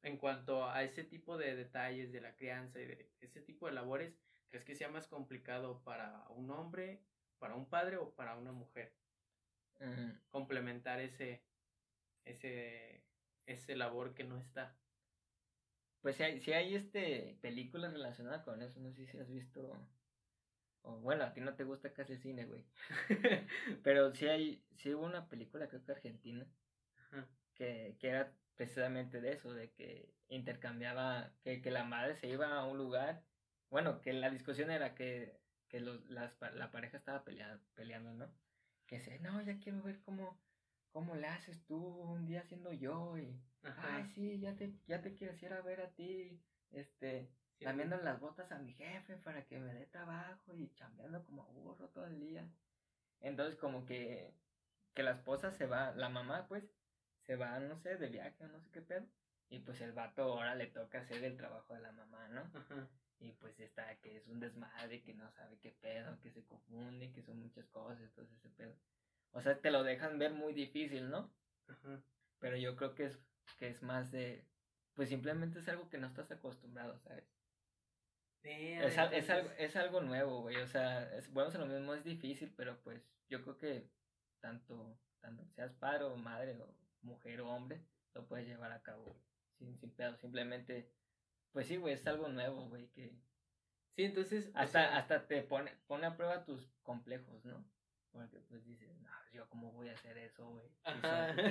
[0.02, 3.72] en cuanto a ese tipo de detalles de la crianza y de ese tipo de
[3.72, 4.14] labores,
[4.48, 7.02] ¿crees que sea más complicado para un hombre,
[7.38, 8.94] para un padre o para una mujer?
[10.30, 11.44] complementar ese,
[12.24, 13.04] ese,
[13.46, 14.76] ese labor que no está.
[16.00, 19.76] Pues si hay, si hay este películas relacionadas con eso, no sé si has visto.
[20.88, 22.64] O bueno, a ti no te gusta casi el cine, güey.
[23.84, 26.46] Pero si hay, si hubo una película, creo que argentina,
[27.54, 32.56] que, que era precisamente de eso, de que intercambiaba, que, que la madre se iba
[32.56, 33.22] a un lugar,
[33.68, 38.32] bueno, que la discusión era que, que los, las, la pareja estaba peleando, peleando, ¿no?
[38.86, 40.40] Que dice, no, ya quiero ver cómo,
[40.90, 45.14] cómo le haces tú un día siendo yo y, ay, sí, ya te, ya te
[45.14, 49.58] quiero ir a ver a ti, este, cambiando las botas a mi jefe para que
[49.58, 52.48] me dé trabajo y chambeando como burro todo el día.
[53.20, 54.34] Entonces como que,
[54.94, 56.64] que la esposa se va, la mamá pues,
[57.22, 59.06] se va, no sé, de viaje o no sé qué pedo.
[59.50, 62.42] Y pues el vato ahora le toca hacer el trabajo de la mamá, ¿no?
[63.20, 67.10] Y pues está que es un desmadre, que no sabe qué pedo, que se confunde,
[67.10, 68.76] que son muchas cosas, entonces ese pedo.
[69.32, 71.32] O sea, te lo dejan ver muy difícil, ¿no?
[72.38, 73.18] Pero yo creo que es,
[73.58, 74.44] que es más de,
[74.94, 77.24] pues simplemente es algo que no estás acostumbrado, ¿sabes?
[78.42, 82.52] Es, es, algo, es algo nuevo, güey, o sea, es, bueno, lo mismo es difícil,
[82.56, 83.90] pero pues yo creo que
[84.40, 87.80] tanto, tanto seas padre o madre o mujer o hombre,
[88.14, 89.16] lo puedes llevar a cabo,
[89.58, 90.90] sin, sin pedo, simplemente,
[91.52, 93.12] pues sí, güey, es algo nuevo, güey, que...
[93.96, 94.50] Sí, entonces...
[94.54, 97.64] Hasta, hasta te pone, pone a prueba tus complejos, ¿no?
[98.12, 100.66] Porque pues dices, no, yo cómo voy a hacer eso, güey.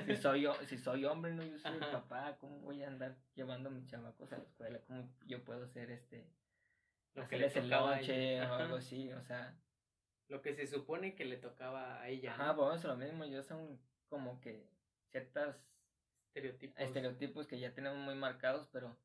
[0.06, 3.16] Si, soy, yo, si soy hombre, no, yo soy el papá, ¿cómo voy a andar
[3.36, 4.80] llevando a mis chamacos a la escuela?
[4.88, 6.17] ¿Cómo yo puedo hacer este...
[7.18, 9.60] Lo que le el lonche o algo así, o sea...
[10.30, 12.34] Lo que se supone que le tocaba a ella.
[12.34, 14.70] Ajá, pues lo mismo, yo son como que
[15.10, 15.68] ciertas
[16.28, 16.80] estereotipos.
[16.80, 18.96] estereotipos que ya tenemos muy marcados, pero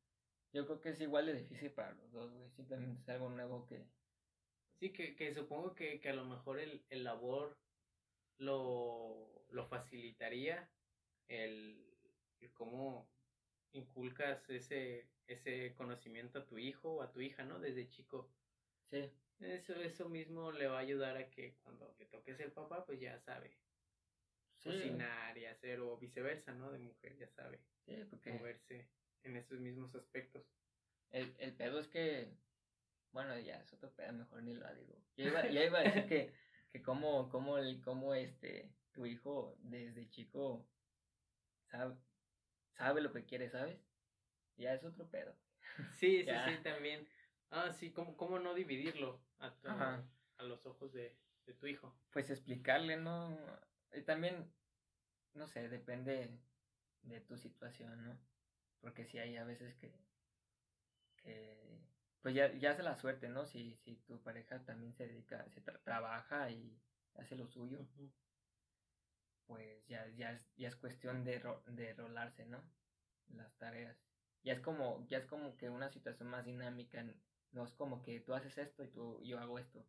[0.53, 2.51] yo creo que es igual de difícil para los dos, güey.
[2.51, 3.83] Simplemente es algo nuevo que...
[4.79, 7.57] Sí, que, que supongo que, que a lo mejor el, el labor
[8.37, 10.69] lo, lo facilitaría
[11.29, 11.97] el,
[12.41, 13.09] el, cómo
[13.71, 17.59] inculcas ese, ese conocimiento a tu hijo o a tu hija, ¿no?
[17.59, 18.29] Desde chico.
[18.89, 19.09] Sí.
[19.39, 22.99] Eso, eso mismo le va a ayudar a que cuando le toque ser papá, pues
[22.99, 23.57] ya sabe
[24.63, 26.71] cocinar y hacer, o viceversa, ¿no?
[26.71, 27.59] De mujer, ya sabe.
[27.85, 28.31] Sí, porque...
[28.31, 28.87] Moverse
[29.23, 30.43] en esos mismos aspectos.
[31.11, 32.33] El, el pedo es que,
[33.11, 34.95] bueno, ya es otro pedo, mejor ni lo digo.
[35.15, 36.33] Yo iba, ya iba a decir que,
[36.69, 40.65] que como, como, el, como este, tu hijo desde chico
[41.69, 41.95] sabe,
[42.71, 43.77] sabe lo que quiere, ¿sabes?
[44.57, 45.35] Ya es otro pedo.
[45.97, 47.07] Sí, sí, sí, también.
[47.49, 49.53] Ah, sí, ¿cómo, cómo no dividirlo a,
[50.37, 51.93] a los ojos de, de tu hijo?
[52.11, 53.37] Pues explicarle, ¿no?
[53.93, 54.51] Y también,
[55.33, 56.29] no sé, depende
[57.03, 58.17] de tu situación, ¿no?
[58.81, 59.93] Porque si hay a veces que,
[61.17, 61.79] que
[62.21, 63.45] pues ya, ya hace la suerte, ¿no?
[63.45, 66.79] Si, si tu pareja también se dedica, se trabaja y
[67.15, 67.79] hace lo suyo,
[69.45, 72.63] pues ya, ya, es, ya es cuestión de, de rolarse, ¿no?
[73.27, 74.12] Las tareas.
[74.43, 77.05] Ya es como, ya es como que una situación más dinámica,
[77.51, 79.85] no es como que tú haces esto y tú, yo hago esto.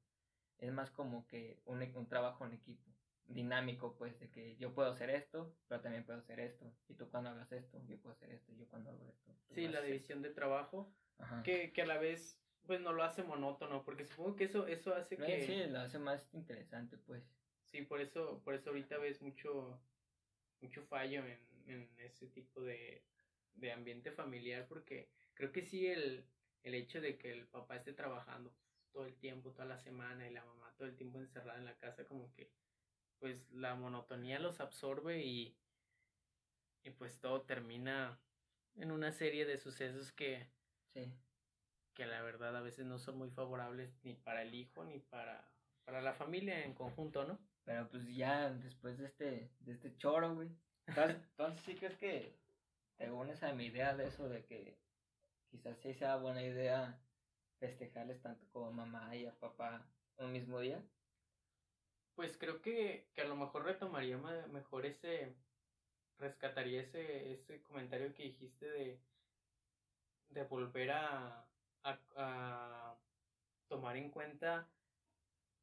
[0.59, 2.95] Es más como que un, un trabajo en equipo
[3.27, 6.71] dinámico, pues, de que yo puedo hacer esto, pero también puedo hacer esto.
[6.89, 9.33] Y tú cuando hagas esto, yo puedo hacer esto, y yo cuando hago esto.
[9.51, 10.95] Sí, la división de trabajo,
[11.43, 14.95] que, que a la vez, pues, no lo hace monótono, porque supongo que eso, eso
[14.95, 15.47] hace que...
[15.47, 17.25] Sí, lo hace más interesante, pues.
[17.65, 19.81] Sí, por eso, por eso ahorita ves mucho,
[20.61, 23.03] mucho fallo en, en ese tipo de,
[23.55, 26.25] de ambiente familiar, porque creo que sí el,
[26.63, 28.53] el hecho de que el papá esté trabajando
[28.93, 31.77] todo el tiempo, toda la semana, y la mamá todo el tiempo encerrada en la
[31.77, 32.51] casa, como que
[33.19, 35.57] pues la monotonía los absorbe y,
[36.83, 38.21] y pues todo termina
[38.77, 40.47] en una serie de sucesos que,
[40.93, 41.13] sí.
[41.95, 45.49] que la verdad a veces no son muy favorables ni para el hijo ni para,
[45.85, 47.39] para la familia en conjunto, ¿no?
[47.65, 50.51] Pero pues ya después de este, de este choro, güey.
[50.87, 52.37] Entonces, sí crees que
[52.97, 54.79] te unes a mi idea de eso, de que
[55.51, 57.01] quizás sí sea buena idea
[57.59, 59.87] festejarles tanto como mamá y a papá
[60.19, 60.83] un mismo día.
[62.15, 65.35] Pues creo que, que a lo mejor retomaría mejor ese,
[66.19, 69.01] rescataría ese, ese comentario que dijiste de,
[70.31, 71.47] de volver a,
[71.83, 72.97] a,
[73.69, 74.69] tomar en cuenta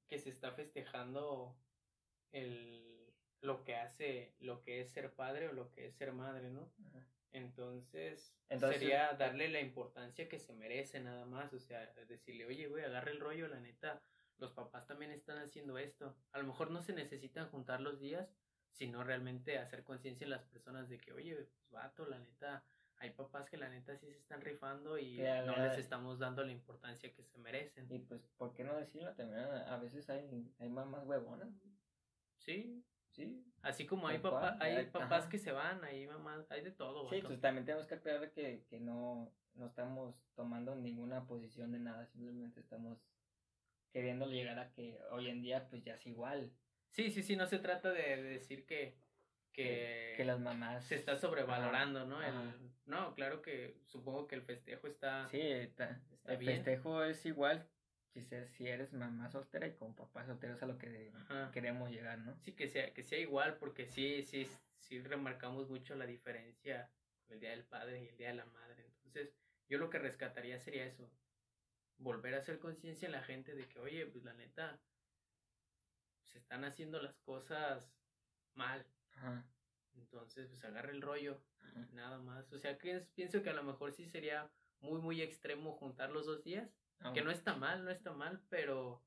[0.07, 1.55] que se está festejando
[2.31, 6.49] el, lo que hace, lo que es ser padre o lo que es ser madre,
[6.49, 6.69] ¿no?
[7.33, 12.67] Entonces, Entonces, sería darle la importancia que se merece nada más, o sea, decirle, oye,
[12.67, 14.01] güey, agarra el rollo, la neta,
[14.37, 16.15] los papás también están haciendo esto.
[16.31, 18.29] A lo mejor no se necesitan juntar los días,
[18.71, 22.63] sino realmente hacer conciencia en las personas de que, oye, pues vato, la neta,
[22.97, 26.51] hay papás que la neta sí se están rifando y no les estamos dando la
[26.51, 27.87] importancia que se merecen.
[27.89, 29.45] Y pues, ¿por qué no decirlo también?
[29.45, 31.49] A veces hay, hay mamás huevonas.
[32.37, 33.43] Sí, sí.
[33.61, 37.07] Así como hay, papá, hay papás que se van, hay mamás, hay de todo.
[37.09, 41.79] Sí, pues también tenemos que aclarar que, que no, no estamos tomando ninguna posición de
[41.79, 42.97] nada, simplemente estamos
[43.91, 46.51] queriendo llegar a que hoy en día pues ya es igual.
[46.89, 48.97] Sí, sí, sí, no se trata de decir que,
[49.53, 52.21] que, que las mamás se está sobrevalorando, ¿no?
[52.23, 52.33] El,
[52.85, 55.27] no, claro que supongo que el festejo está.
[55.29, 57.67] Sí, está, el festejo es igual
[58.13, 58.25] si,
[58.57, 61.11] si eres mamá soltera y con papá soltero es a lo que
[61.53, 62.37] queremos llegar, ¿no?
[62.39, 66.89] Sí, que sea, que sea igual, porque sí, sí, sí remarcamos mucho la diferencia
[67.29, 68.85] el Día del Padre y el Día de la Madre.
[68.97, 69.33] Entonces,
[69.69, 71.09] yo lo que rescataría sería eso,
[71.97, 74.79] volver a hacer conciencia en la gente de que, oye, pues la neta,
[76.25, 77.89] se están haciendo las cosas
[78.53, 78.85] mal.
[79.95, 81.41] Entonces, pues agarre el rollo,
[81.91, 82.51] nada más.
[82.51, 86.25] O sea, que pienso que a lo mejor sí sería muy, muy extremo juntar los
[86.25, 86.69] dos días,
[87.13, 89.03] que no está mal, no está mal, pero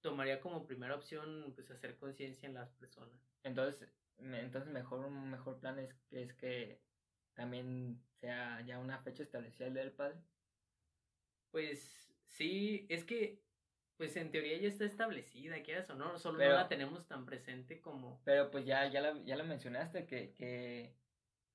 [0.00, 3.18] tomaría como primera opción, pues, hacer conciencia en las personas.
[3.42, 6.80] Entonces, entonces mejor, un mejor plan es, es que
[7.34, 10.16] también sea ya una fecha establecida el del padre?
[11.50, 13.42] Pues sí, es que
[13.96, 17.80] pues en teoría ya está establecida, quieras o no, solo no la tenemos tan presente
[17.80, 18.20] como...
[18.24, 20.96] Pero pues ya, ya, la, ya mencionaste, que, que,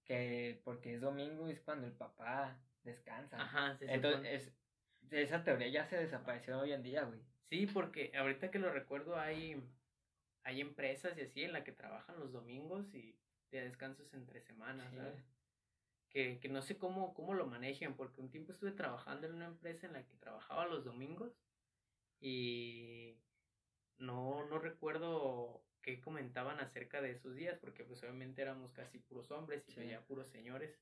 [0.05, 3.41] que porque es domingo es cuando el papá descansa.
[3.41, 4.53] Ajá, sí, Entonces,
[5.11, 7.19] esa teoría ya se desapareció hoy en día, güey.
[7.49, 9.61] Sí, porque ahorita que lo recuerdo hay,
[10.43, 13.15] hay empresas y así en la que trabajan los domingos y
[13.51, 15.23] de descansos entre semanas, ¿sabes?
[16.09, 19.45] que, que no sé cómo, cómo lo manejan, porque un tiempo estuve trabajando en una
[19.45, 21.31] empresa en la que trabajaba los domingos
[22.19, 23.15] y
[23.97, 29.31] no, no recuerdo qué comentaban acerca de esos días, porque pues obviamente éramos casi puros
[29.31, 30.77] hombres y ya puros señores,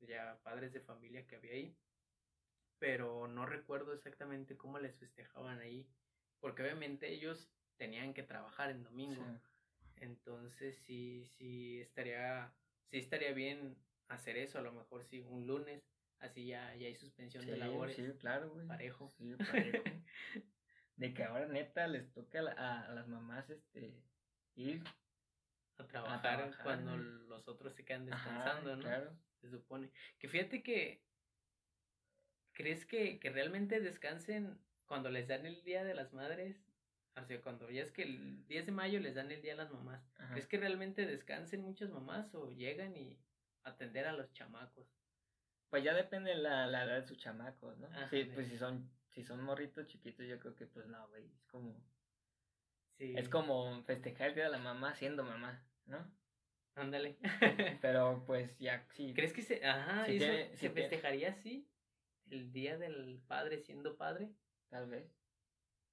[0.00, 1.76] ya padres de familia que había ahí,
[2.80, 5.86] pero no recuerdo exactamente cómo les festejaban ahí,
[6.40, 9.22] porque obviamente ellos tenían que trabajar en domingo,
[9.96, 12.52] entonces sí, sí estaría,
[12.86, 13.76] sí estaría bien
[14.08, 15.86] hacer eso, a lo mejor sí, un lunes,
[16.18, 17.96] así ya, ya hay suspensión de labores.
[17.96, 18.66] Sí, claro, güey.
[18.66, 19.10] Parejo.
[19.10, 19.84] Sí, parejo.
[20.96, 23.94] de que ahora neta les toca a, las mamás este
[24.54, 24.82] ir
[25.78, 28.82] a trabajar, cuando los otros se quedan descansando, ¿no?
[28.82, 29.16] Claro.
[29.40, 29.90] Se supone.
[30.18, 31.02] Que fíjate que
[32.60, 36.56] ¿crees que, que realmente descansen cuando les dan el día de las madres?
[37.16, 39.56] O sea, cuando ya es que el 10 de mayo les dan el día a
[39.56, 40.02] las mamás.
[40.30, 43.18] ¿Crees que realmente descansen muchas mamás o llegan y
[43.64, 44.86] atender a los chamacos.
[45.68, 47.88] Pues ya depende la, la edad de sus chamacos, ¿no?
[48.08, 51.44] sí, pues si son, si son morritos chiquitos, yo creo que pues no, güey, es
[51.46, 51.80] como...
[52.98, 53.14] Sí.
[53.16, 56.06] Es como festejar el día de la mamá siendo mamá, ¿no?
[56.74, 57.16] Ándale.
[57.80, 59.14] Pero pues ya, sí.
[59.14, 61.66] ¿Crees que se, ajá, eso, se festejaría así?
[62.30, 64.30] El día del padre siendo padre.
[64.68, 65.12] Tal vez.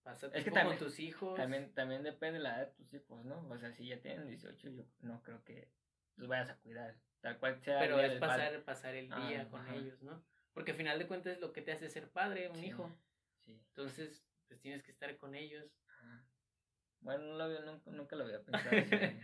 [0.04, 1.36] Pasa es que también, con tus hijos.
[1.36, 3.46] También, también depende la edad de tus hijos, ¿no?
[3.50, 5.68] O sea, si ya tienen 18, yo no creo que
[6.16, 7.80] los vayas a cuidar tal cual sea.
[7.80, 10.24] Pero es pasar, pasar el día ah, con ellos, ¿no?
[10.54, 12.90] Porque al final de cuentas es lo que te hace ser padre, un hijo.
[13.44, 13.62] Sí.
[13.70, 15.70] Entonces, pues tienes que estar con ellos.
[17.02, 18.72] Bueno, no lo había, nunca, nunca lo había pensado.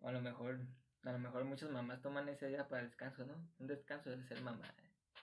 [0.00, 0.60] o a lo mejor,
[1.04, 3.34] a lo mejor muchas mamás toman ese día para descanso, ¿no?
[3.58, 4.74] Un descanso de ser mamá.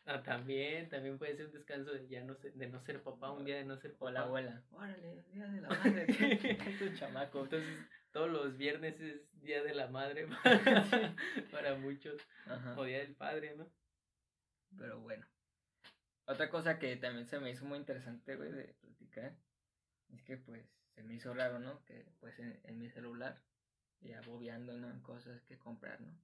[0.09, 3.29] Ah, también, también puede ser un descanso de ya no ser, de no ser papá,
[3.29, 4.05] un día de no ser papá.
[4.05, 4.63] O la abuela.
[4.71, 6.07] Órale, día de la madre,
[6.79, 7.43] tu chamaco.
[7.43, 7.77] Entonces,
[8.11, 10.27] todos los viernes es día de la madre
[11.51, 12.21] para, muchos.
[12.77, 13.69] O día del padre, ¿no?
[14.77, 15.27] Pero bueno.
[16.25, 19.35] Otra cosa que también se me hizo muy interesante, güey, de platicar,
[20.13, 20.65] es que pues
[20.95, 21.83] se me hizo raro, ¿no?
[21.83, 23.41] Que pues en, en mi celular,
[23.99, 24.89] y agobiando, ¿no?
[24.89, 26.17] En cosas que comprar, ¿no?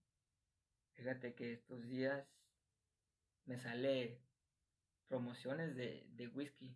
[0.93, 2.25] Fíjate que estos días
[3.45, 4.19] me sale
[5.07, 6.75] promociones de, de whisky.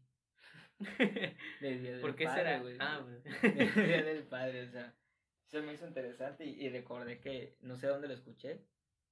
[1.60, 2.60] de Día del ¿Por qué padre, será?
[2.60, 3.04] Güey, ah,
[3.42, 4.96] de Día del Padre, o sea,
[5.48, 8.64] eso me hizo interesante y, recordé que no sé dónde lo escuché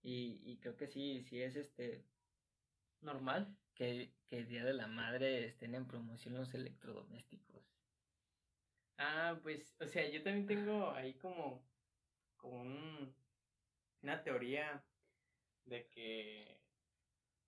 [0.04, 2.06] y, y creo que sí, sí es este...
[3.02, 3.58] Normal.
[3.74, 7.62] Que, que el Día de la Madre estén en promoción los electrodomésticos.
[8.98, 11.68] Ah, pues, o sea, yo también tengo ahí como,
[12.38, 13.14] como un,
[14.02, 14.84] una teoría
[15.66, 16.65] de que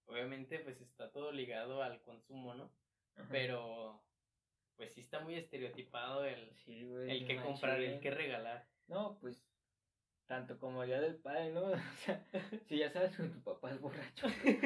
[0.08, 2.72] obviamente pues está todo ligado al consumo, ¿no?
[3.30, 4.02] Pero
[4.76, 8.68] pues sí está muy estereotipado el, el que comprar, el que regalar.
[8.88, 9.44] No, pues
[10.28, 11.72] tanto como día del padre, ¿no?
[11.72, 12.24] O sea,
[12.68, 14.28] si ya sabes que tu papá es borracho.
[14.30, 14.60] sí,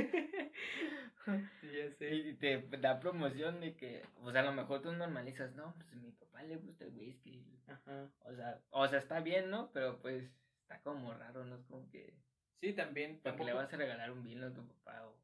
[1.77, 2.13] ya sé.
[2.13, 5.91] Y te da promoción de que, o sea, a lo mejor tú normalizas, no, pues
[5.93, 7.45] a mi papá le gusta el whisky.
[7.67, 8.09] Ajá.
[8.25, 9.71] O sea, o sea, está bien, ¿no?
[9.71, 10.29] Pero pues
[10.63, 11.55] está como raro, ¿no?
[11.55, 12.13] Es como que...
[12.59, 13.19] Sí, también.
[13.23, 15.15] Porque le vas a regalar un vino a tu papá o...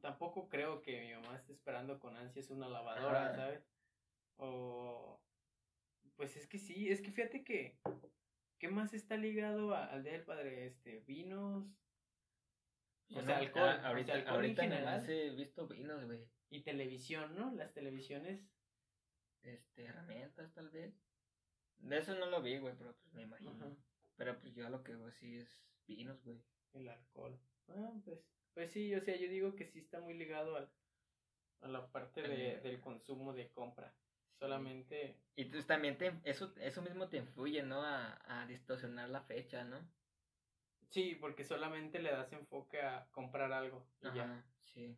[0.00, 3.64] Tampoco creo que mi mamá esté esperando con ansias una lavadora, ¿sabes?
[4.36, 5.20] O...
[6.16, 7.78] Pues es que sí, es que fíjate que...
[8.58, 10.66] ¿Qué más está ligado al Día del Padre?
[10.66, 11.66] Este, vinos...
[13.14, 13.68] O sea, alcohol.
[13.68, 15.10] Ah, ahorita, en general.
[15.10, 16.26] he visto vinos, güey.
[16.50, 17.52] Y televisión, ¿no?
[17.54, 18.40] Las televisiones.
[19.42, 20.94] Este, herramientas, tal vez.
[21.78, 23.76] De eso no lo vi, güey, pero pues me imagino.
[24.16, 25.48] Pero pues yo lo que veo sí es
[25.86, 26.42] vinos, güey.
[26.72, 27.38] El alcohol.
[27.68, 28.18] Ah, pues,
[28.54, 30.70] pues sí, o sea, yo digo que sí está muy ligado al,
[31.60, 33.92] a la parte de, del consumo de compra.
[34.38, 35.16] Solamente.
[35.36, 37.82] Y pues también te, eso, eso mismo te influye, ¿no?
[37.82, 39.78] A, a distorsionar la fecha, ¿no?
[40.88, 43.86] Sí, porque solamente le das enfoque a comprar algo.
[44.02, 44.44] Y Ajá, ya.
[44.60, 44.96] sí.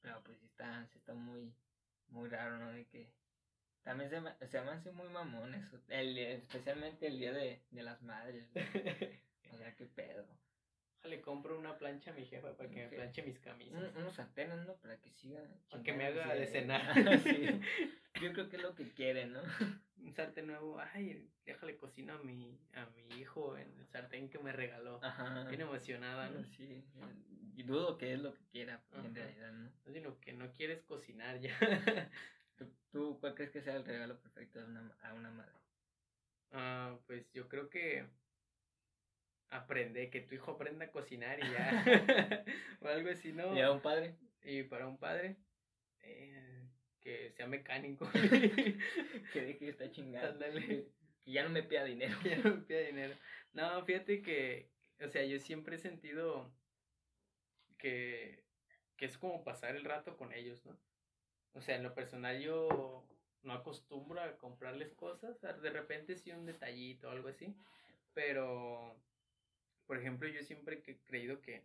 [0.00, 1.52] Pero pues sí está, está muy,
[2.08, 2.70] muy raro, ¿no?
[2.72, 3.10] De que
[3.82, 5.80] también se se me hace muy mamón eso.
[5.88, 8.48] El, especialmente el día de, de las madres.
[9.52, 10.26] o sea, qué pedo.
[11.06, 13.82] Le compro una plancha a mi jefa para que me planche mis camisas.
[13.94, 14.74] Un- unos sartenes, ¿no?
[14.76, 15.40] Para que siga.
[15.70, 16.82] Para que me haga de cenar.
[17.22, 17.46] sí.
[18.22, 19.42] Yo creo que es lo que quieren, ¿no?
[19.98, 20.78] Un sartén nuevo.
[20.80, 25.00] Ay, déjale cocino a mi, a mi hijo en el sartén que me regaló.
[25.02, 25.44] Ajá.
[25.48, 26.42] Bien emocionada, ¿no?
[26.44, 26.82] Sí.
[27.56, 29.70] Y dudo que es lo que quiera, en realidad, ¿no?
[29.92, 31.56] Sino que no quieres cocinar ya.
[32.56, 35.52] ¿Tú, tú cuál crees que sea el regalo perfecto a una, a una madre?
[36.52, 38.06] Ah, pues yo creo que
[39.50, 41.84] aprende, que tu hijo aprenda a cocinar y ya.
[42.80, 43.54] o algo así, ¿no?
[43.56, 44.16] ¿Y a un padre?
[44.42, 45.36] Y para un padre,
[46.02, 46.68] eh,
[47.00, 48.08] que sea mecánico.
[49.32, 50.44] Que deje de estar chingando.
[50.52, 50.86] Que,
[51.24, 52.16] que ya no me pida dinero.
[52.22, 53.14] que ya no me pida dinero.
[53.52, 54.70] No, fíjate que,
[55.00, 56.52] o sea, yo siempre he sentido
[57.78, 58.44] que,
[58.96, 60.78] que es como pasar el rato con ellos, ¿no?
[61.52, 63.08] O sea, en lo personal yo
[63.42, 67.56] no acostumbro a comprarles cosas, de repente sí un detallito o algo así,
[68.12, 68.96] pero,
[69.86, 71.64] por ejemplo, yo siempre he creído que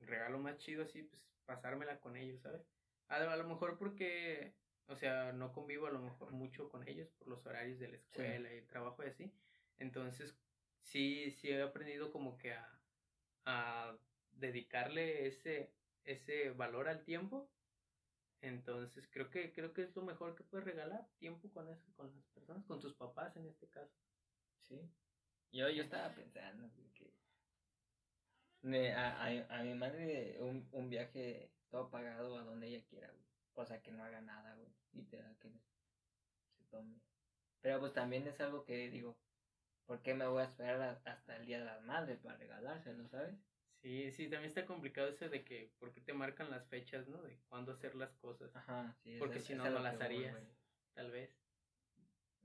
[0.00, 2.62] el regalo más chido así, pues pasármela con ellos, ¿sabes?
[3.08, 4.54] A, a lo mejor porque,
[4.86, 7.96] o sea, no convivo a lo mejor mucho con ellos por los horarios de la
[7.96, 9.32] escuela y el trabajo y así,
[9.78, 10.36] entonces
[10.82, 12.80] sí, sí he aprendido como que a,
[13.44, 13.96] a
[14.32, 15.72] dedicarle ese,
[16.04, 17.50] ese valor al tiempo.
[18.40, 22.14] Entonces creo que, creo que es lo mejor que puedes regalar, tiempo con eso, con
[22.14, 23.92] las personas, con tus papás en este caso.
[24.68, 24.80] Sí.
[25.50, 26.70] Yo, yo estaba pensando
[28.62, 33.22] a, a, a mi madre un, un viaje todo pagado a donde ella quiera, güey.
[33.54, 34.68] O sea, que no haga nada, güey.
[34.94, 36.94] Literal, que se tome.
[37.60, 39.14] Pero pues también es algo que digo,
[39.86, 43.08] ¿por qué me voy a esperar a- hasta el Día de las Madres para regalárselo,
[43.08, 43.34] sabes?
[43.82, 47.22] Sí, sí, también está complicado eso de que, ¿por qué te marcan las fechas, no?
[47.22, 49.16] De cuándo hacer las cosas, Ajá, sí.
[49.18, 50.36] Porque si no, no las voy, harías.
[50.94, 51.30] tal vez.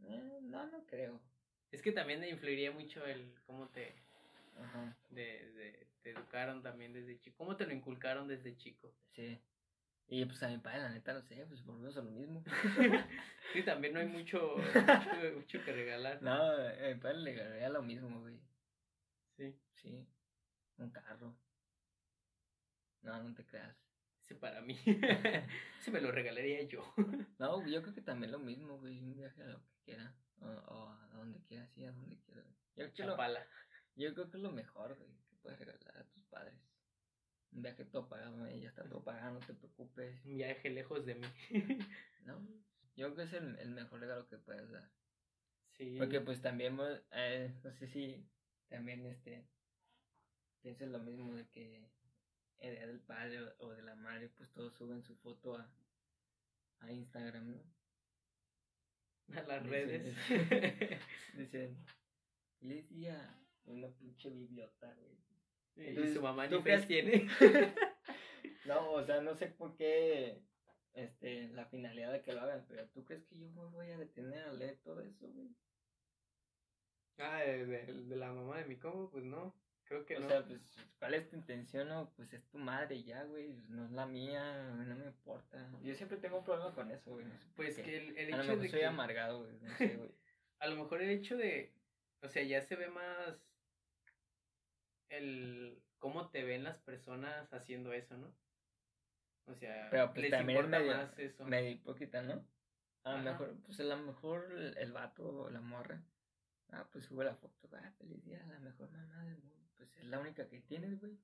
[0.03, 1.19] Eh, no, no creo.
[1.71, 3.95] Es que también influiría mucho el cómo te,
[4.61, 8.93] Ajá, de, de- te educaron también desde chico, cómo te lo inculcaron desde chico.
[9.13, 9.41] sí.
[10.05, 12.43] Y pues a mi padre, la neta, no sé, pues volvemos a lo mismo.
[13.53, 16.21] Sí, también no hay mucho, mucho, mucho que regalar.
[16.21, 18.39] No, a mi padre le regalaría lo mismo, güey.
[19.37, 20.05] Sí, Sí,
[20.77, 21.35] un carro.
[23.01, 23.75] No, no te creas.
[24.23, 24.77] ese para mí.
[25.79, 26.83] ese me lo regalaría yo.
[27.37, 28.99] No, yo creo que también lo mismo, güey.
[28.99, 30.13] Un viaje a lo que quiera.
[30.41, 32.41] O, o a donde quiera, sí, a donde quiera.
[32.75, 33.39] Yo, creo que lo-
[33.95, 35.11] yo creo que es lo mejor, güey,
[35.43, 36.55] puedes regalar a tus padres.
[37.51, 40.25] Un viaje todo pagado, güey, ya está todo pagado, no te preocupes.
[40.25, 41.27] Un viaje lejos de mí.
[42.23, 42.39] No,
[42.95, 44.89] yo creo que es el, el mejor regalo que puedes dar.
[45.73, 45.97] Sí.
[45.97, 46.79] Porque pues también,
[47.11, 48.25] eh, no sé si
[48.69, 49.45] también este
[50.61, 51.91] piensas lo mismo de que
[52.59, 55.69] el día del padre o, de la madre, pues todos suben su foto a,
[56.79, 57.63] a Instagram, ¿no?
[59.37, 60.15] a las redes.
[61.37, 61.85] Dicen,
[62.59, 65.22] feliz día, una pinche bibliota, güey.
[65.75, 67.27] Y Entonces, su mamá ¿tú ni crees- crees tiene.
[68.65, 70.41] No, o sea, no sé por qué
[70.93, 73.97] este, la finalidad de que lo hagan, pero ¿tú crees que yo me voy a
[73.97, 75.49] detener a leer todo eso, güey?
[77.17, 79.53] ah, de, de- de la mamá de mi combo, pues no.
[79.85, 80.29] Creo que o no.
[80.29, 80.61] sea, pues,
[80.97, 81.89] ¿cuál es tu intención?
[81.89, 85.69] No, pues es tu madre ya, güey, no es la mía, no me importa.
[85.83, 87.25] Yo siempre tengo un problema con eso, güey.
[87.25, 88.85] no sé pues que el, el a lo hecho mejor de soy que.
[88.85, 90.11] amargado, güey, no sé, güey.
[90.59, 91.73] A lo mejor el hecho de.
[92.21, 93.52] O sea, ya se ve más.
[95.17, 95.81] El.
[95.97, 98.35] Cómo te ven las personas haciendo eso, ¿no?
[99.45, 101.45] O sea, Pero pues les también medio, más eso.
[101.45, 102.45] medio hipócrita, ¿no?
[103.03, 106.01] A lo mejor, pues a lo mejor el, el vato o la morra,
[106.71, 109.65] ah, pues sube la foto, ah, feliz día, la mejor mamá del mundo.
[109.75, 111.17] Pues es la única que tienes, güey.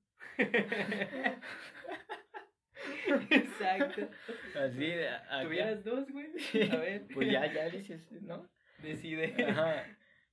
[3.30, 4.08] Exacto.
[4.58, 5.42] Así, acá.
[5.42, 6.30] Tuvieras dos, güey.
[6.70, 7.06] A ver.
[7.12, 8.48] Pues ya, ya dices, ¿no?
[8.82, 9.34] Decide.
[9.44, 9.84] Ajá.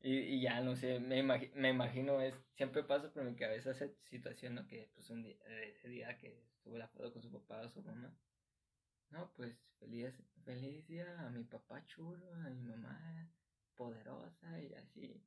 [0.08, 3.72] Y, y ya, no sé, me, imagi- me imagino, es, siempre pasa por mi cabeza
[3.72, 4.66] esa situación, ¿no?
[4.66, 5.36] Que pues un día,
[5.66, 8.16] ese día que sube la foto con su papá o su mamá.
[9.10, 10.14] No, pues feliz,
[10.46, 13.30] feliz día a mi papá chulo, a mi mamá
[13.76, 15.22] poderosa y así.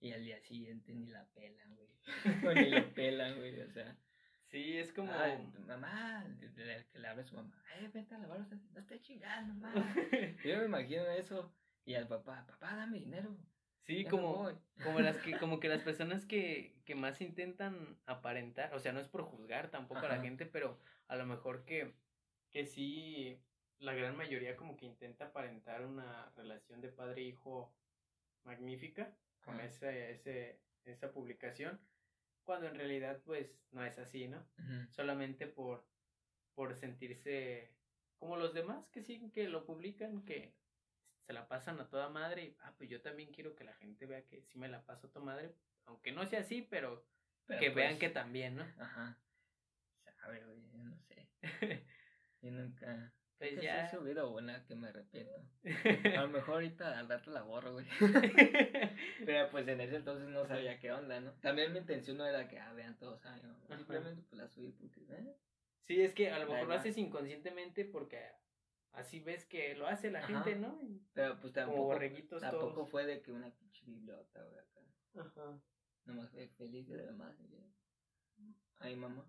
[0.00, 1.88] Y al día siguiente ni la pelan, güey.
[2.66, 3.96] Ni lo pelan, güey, o sea.
[4.46, 5.12] Sí, es como.
[5.12, 9.54] Ay, mamá, que le habla a su mamá, eh, vete a lavar no estoy chingando,
[9.54, 9.94] mamá.
[10.44, 11.54] Yo me imagino eso.
[11.84, 13.36] Y al papá, papá, dame dinero.
[13.86, 14.50] Sí, como,
[14.82, 19.00] como las que, como que las personas que, que más intentan aparentar, o sea, no
[19.00, 21.94] es por juzgar tampoco a la gente, pero a lo mejor que,
[22.50, 23.40] que sí,
[23.78, 27.72] la gran mayoría como que intenta aparentar una relación de padre-hijo
[28.44, 31.80] magnífica con ese, ese, esa publicación,
[32.44, 34.44] cuando en realidad pues no es así, ¿no?
[34.90, 35.86] Solamente por,
[36.54, 37.70] por sentirse
[38.18, 40.54] como los demás que sí, que lo publican, que
[41.26, 44.06] se la pasan a toda madre y, ah, pues yo también quiero que la gente
[44.06, 45.54] vea que sí me la paso a toda madre,
[45.86, 47.04] aunque no sea así, pero,
[47.48, 48.64] que vean pues que también, ¿no?
[48.78, 49.18] Ajá.
[50.20, 51.28] Sabe, güey, yo no sé.
[52.42, 53.12] yo nunca...
[53.38, 53.84] Pues ya.
[53.84, 55.34] he subido una que me arrepiento.
[56.16, 57.86] A lo mejor ahorita al rato la borro, güey.
[59.26, 61.32] Pero pues en ese entonces no sabía qué onda, ¿no?
[61.42, 65.00] También mi intención no era que, ah, vean todos, ah, simplemente pues la subí porque,
[65.10, 65.36] ¿eh?
[65.82, 68.26] Sí, es que a lo mejor lo haces inconscientemente porque
[68.96, 70.80] así ves que lo hace la gente, ¿no?
[71.12, 71.98] Pero pues tampoco,
[72.40, 74.80] tampoco fue de que una pinche biblioteca, güey, acá.
[75.20, 75.60] Ajá.
[76.04, 77.36] Nomás fue feliz de la madre.
[78.78, 79.24] Ay, mamá.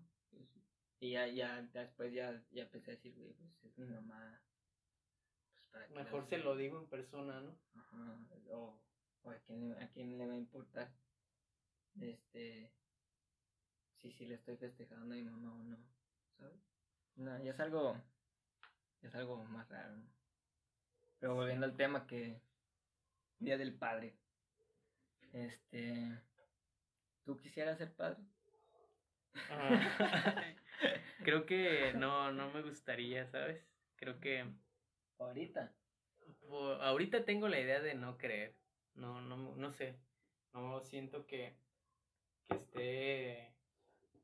[1.00, 4.40] Y ya, ya, después ya, ya empecé a decir, güey, pues es mi mamá.
[5.52, 7.56] Pues para Mejor se lo digo en persona, ¿no?
[7.74, 8.18] Ajá.
[8.50, 8.80] O,
[9.22, 10.92] o a, quién, a quién le va a importar.
[12.00, 12.72] Este.
[13.96, 15.76] Si sí, sí le estoy festejando a mi mamá o no,
[16.36, 16.60] ¿sabes?
[17.16, 18.00] No, ya es algo
[19.02, 19.96] es algo más raro.
[19.96, 20.06] ¿no?
[21.18, 22.40] Pero volviendo al tema que
[23.38, 24.16] Día del Padre.
[25.32, 26.18] Este,
[27.24, 28.22] ¿tú quisieras ser padre?
[29.50, 29.70] Ah,
[31.24, 33.62] creo que no, no me gustaría, ¿sabes?
[33.96, 34.46] Creo que
[35.18, 35.72] ahorita.
[36.80, 38.56] ahorita tengo la idea de no creer.
[38.94, 39.98] No, no, no sé.
[40.54, 41.54] No siento que,
[42.48, 43.54] que esté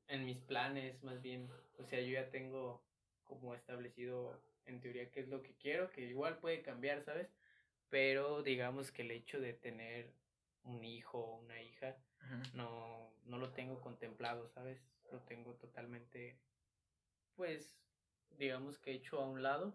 [0.09, 1.51] en mis planes, más bien.
[1.79, 2.83] O sea, yo ya tengo
[3.25, 7.29] como establecido en teoría qué es lo que quiero, que igual puede cambiar, ¿sabes?
[7.91, 10.13] Pero digamos que el hecho de tener
[10.65, 11.97] un hijo o una hija
[12.55, 14.81] no, no lo tengo contemplado, ¿sabes?
[15.13, 16.39] Lo tengo totalmente,
[17.37, 17.79] pues,
[18.31, 19.75] digamos que hecho a un lado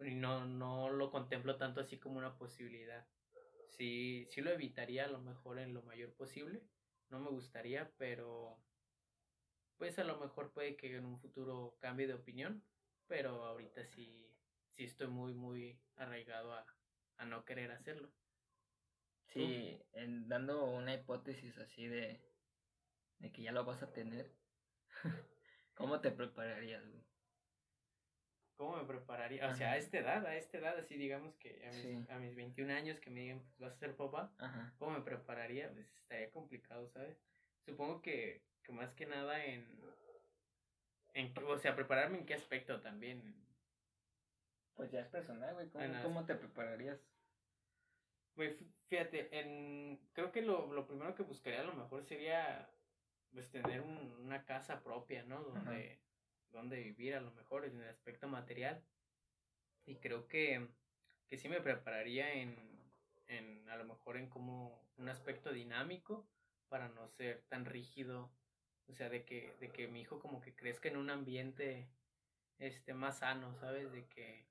[0.00, 3.06] y no, no lo contemplo tanto así como una posibilidad.
[3.68, 6.62] Sí, sí lo evitaría a lo mejor en lo mayor posible,
[7.10, 8.58] no me gustaría, pero
[9.76, 12.62] pues a lo mejor puede que en un futuro cambie de opinión
[13.08, 14.30] pero ahorita sí,
[14.70, 16.66] sí estoy muy, muy arraigado a,
[17.24, 18.12] no querer hacerlo.
[19.26, 22.22] Sí, en, dando una hipótesis así de,
[23.18, 24.32] de que ya lo vas a tener,
[25.74, 27.04] ¿cómo te prepararías, güey?
[28.54, 29.48] ¿Cómo me prepararía?
[29.48, 32.34] O sea, a esta edad, a esta edad, así digamos que a mis, a mis
[32.34, 34.32] 21 años que me digan, pues vas a ser papá,
[34.78, 35.70] ¿cómo me prepararía?
[35.72, 37.16] Pues estaría complicado, ¿sabes?
[37.64, 39.80] Supongo que, que más que nada en,
[41.46, 43.34] o sea, prepararme en qué aspecto también.
[44.74, 45.68] Pues ya es personal, güey.
[46.02, 47.00] ¿Cómo, te prepararías?
[48.36, 48.54] Güey,
[48.86, 52.70] fíjate, en, creo que lo, lo, primero que buscaría a lo mejor sería
[53.32, 55.42] pues tener una casa propia, ¿no?
[55.42, 56.00] Donde,
[56.50, 58.82] donde vivir a lo mejor en el aspecto material.
[59.86, 60.68] Y creo que,
[61.26, 62.56] que sí me prepararía en,
[63.26, 66.28] en, a lo mejor en como un aspecto dinámico
[66.68, 68.30] para no ser tan rígido
[68.88, 71.88] o sea, de que, de que mi hijo como que crezca en un ambiente
[72.58, 73.92] este, más sano, ¿sabes?
[73.92, 74.46] De que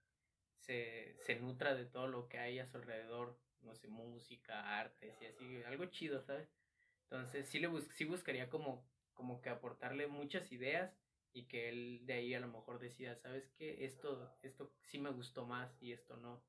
[0.59, 5.15] se, se nutra de todo lo que hay a su alrededor, no sé, música, artes
[5.21, 6.49] y así, algo chido, ¿sabes?
[7.03, 10.93] Entonces sí, le bus sí buscaría como, como que aportarle muchas ideas
[11.33, 13.85] y que él de ahí a lo mejor decida, ¿sabes qué?
[13.85, 16.43] Esto, esto sí me gustó más y esto no.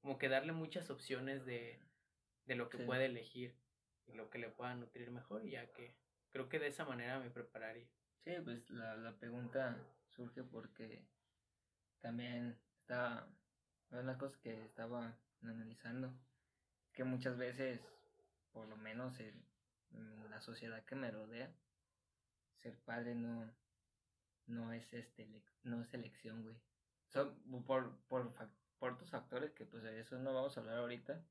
[0.00, 1.80] Como que darle muchas opciones de,
[2.44, 3.54] de lo que puede elegir
[4.06, 5.94] y lo que le pueda nutrir mejor, ya que
[6.32, 7.86] Creo que de esa manera me prepararía.
[8.24, 9.76] Sí, pues la, la pregunta
[10.08, 11.04] surge porque
[12.00, 13.28] también estaba,
[13.90, 16.12] una de las cosas que estaba analizando,
[16.92, 17.80] que muchas veces,
[18.52, 19.50] por lo menos en,
[20.30, 21.52] la sociedad que me rodea,
[22.62, 23.52] ser padre no,
[24.46, 25.28] no es este
[25.62, 26.56] no es elección, güey.
[27.08, 27.34] Son
[27.66, 28.32] por, por,
[28.78, 31.22] por tus factores que pues de eso no vamos a hablar ahorita,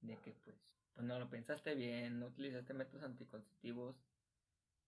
[0.00, 0.56] de que pues,
[0.94, 3.96] pues no lo pensaste bien, no utilizaste métodos anticonceptivos,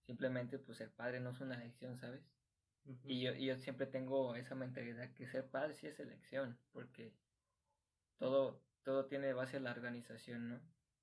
[0.09, 2.23] Simplemente, pues ser padre no es una elección, ¿sabes?
[3.05, 7.13] y, yo, yo siempre tengo esa mentalidad que ser padre sí es elección, porque
[8.17, 10.61] todo, todo tiene base a la organización, ¿no?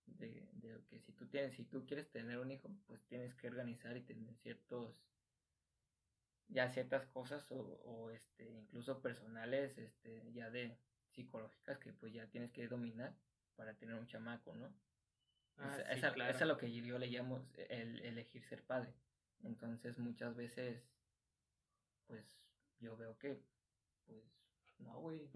[0.07, 3.47] De, de que si tú tienes, si tú quieres tener un hijo, pues tienes que
[3.47, 5.05] organizar y tener ciertos,
[6.47, 10.79] ya ciertas cosas o, o este, incluso personales, este, ya de
[11.11, 13.15] psicológicas que pues ya tienes que dominar
[13.55, 14.73] para tener un chamaco, ¿no?
[15.57, 18.93] Ah, esa, es lo que yo le llamo el elegir ser padre.
[19.43, 20.83] Entonces muchas veces,
[22.07, 22.25] pues
[22.79, 23.41] yo veo que,
[24.05, 24.23] pues,
[24.79, 25.29] no, güey,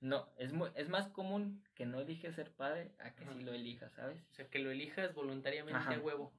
[0.00, 3.52] no, es, muy, es más común que no eliges ser padre a que sí lo
[3.52, 4.20] elijas, ¿sabes?
[4.30, 6.32] O sea, que lo elijas voluntariamente a huevo.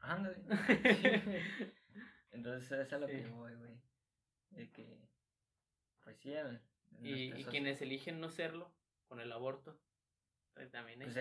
[0.00, 0.36] Ándale.
[2.32, 3.80] Entonces, eso es a lo que voy, güey.
[4.50, 4.98] De que,
[6.02, 6.34] pues sí.
[7.00, 8.70] y, y quienes eligen no serlo,
[9.08, 9.78] con el aborto,
[10.54, 11.16] pues también pues,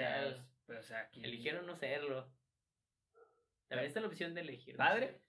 [0.65, 2.31] Pues, o sea, Eligieron no serlo.
[3.67, 4.77] También está la opción de elegir.
[4.77, 5.21] ¿Padre?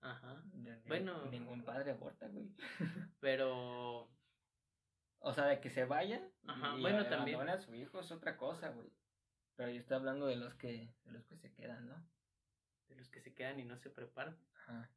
[0.00, 0.42] Ajá.
[0.86, 1.26] bueno.
[1.26, 2.50] Ningún padre aborta, güey.
[3.20, 4.10] Pero.
[5.18, 6.22] O sea, de que se vaya.
[6.46, 7.48] Ajá, bueno, también.
[7.48, 8.92] a su hijo es otra cosa, güey.
[9.56, 12.06] Pero yo estoy hablando de los que, de los que se quedan, ¿no?
[12.88, 14.36] De los que se quedan y no se preparan.
[14.54, 14.90] Ajá.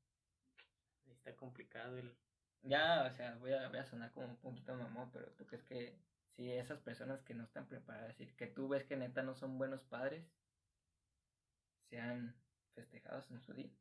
[1.05, 2.17] Ahí está complicado el.
[2.63, 5.63] Ya, o sea, voy a, voy a sonar como un poquito mamón, pero tú crees
[5.63, 5.97] que
[6.37, 9.57] si esas personas que no están preparadas, decir, que tú ves que neta no son
[9.57, 10.23] buenos padres,
[11.89, 12.35] sean
[12.75, 13.71] festejados en su día.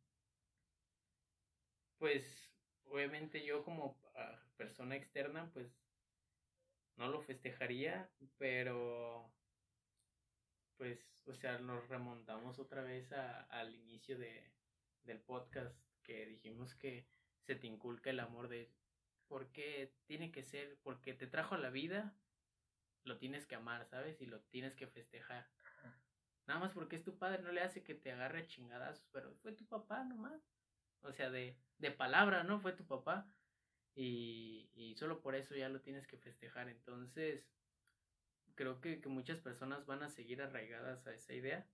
[1.99, 2.55] Pues
[2.87, 5.71] obviamente yo como ah, persona externa, pues
[6.97, 9.31] no lo festejaría, pero
[10.79, 14.51] pues, o sea, nos remontamos otra vez a, al inicio de,
[15.05, 17.07] del podcast que dijimos que
[17.43, 18.71] se te inculca el amor de
[19.29, 22.15] porque tiene que ser, porque te trajo a la vida,
[23.07, 24.21] lo tienes que amar, ¿sabes?
[24.21, 25.49] Y lo tienes que festejar.
[26.47, 29.53] Nada más porque es tu padre, no le hace que te agarre chingadazos, pero fue
[29.53, 30.43] tu papá nomás
[31.07, 32.61] o sea, de, de palabra, ¿no?
[32.61, 33.29] Fue tu papá.
[33.95, 36.69] Y, y solo por eso ya lo tienes que festejar.
[36.69, 37.47] Entonces,
[38.55, 41.67] creo que, que muchas personas van a seguir arraigadas a esa idea,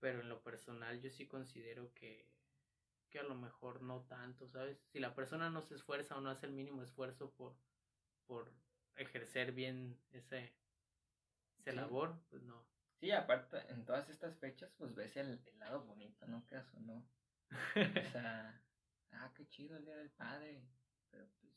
[0.00, 2.30] pero en lo personal yo sí considero que,
[3.10, 4.78] que a lo mejor no tanto, ¿sabes?
[4.92, 7.56] Si la persona no se esfuerza o no hace el mínimo esfuerzo por,
[8.26, 8.52] por
[8.98, 10.52] ejercer bien ese,
[11.58, 12.66] ese labor, pues no.
[13.00, 16.44] Sí, aparte, en todas estas fechas, pues ves el, el lado bonito, ¿no?
[16.46, 16.96] ¿Caso, no?
[16.96, 17.04] o
[18.12, 18.60] sea,
[19.12, 20.62] ah, qué chido el día del padre.
[21.10, 21.52] Pero pues,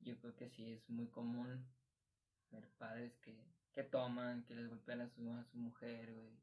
[0.00, 1.66] yo creo que sí es muy común
[2.50, 3.36] ver padres que,
[3.72, 6.36] que toman, que les golpean a su, a su mujer, güey.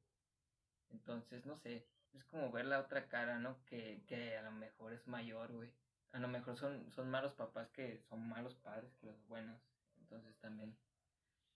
[0.89, 3.63] Entonces, no sé, es como ver la otra cara, ¿no?
[3.65, 5.71] Que, que a lo mejor es mayor, güey.
[6.11, 9.61] A lo mejor son, son malos papás que son malos padres que los buenos.
[9.97, 10.77] Entonces también,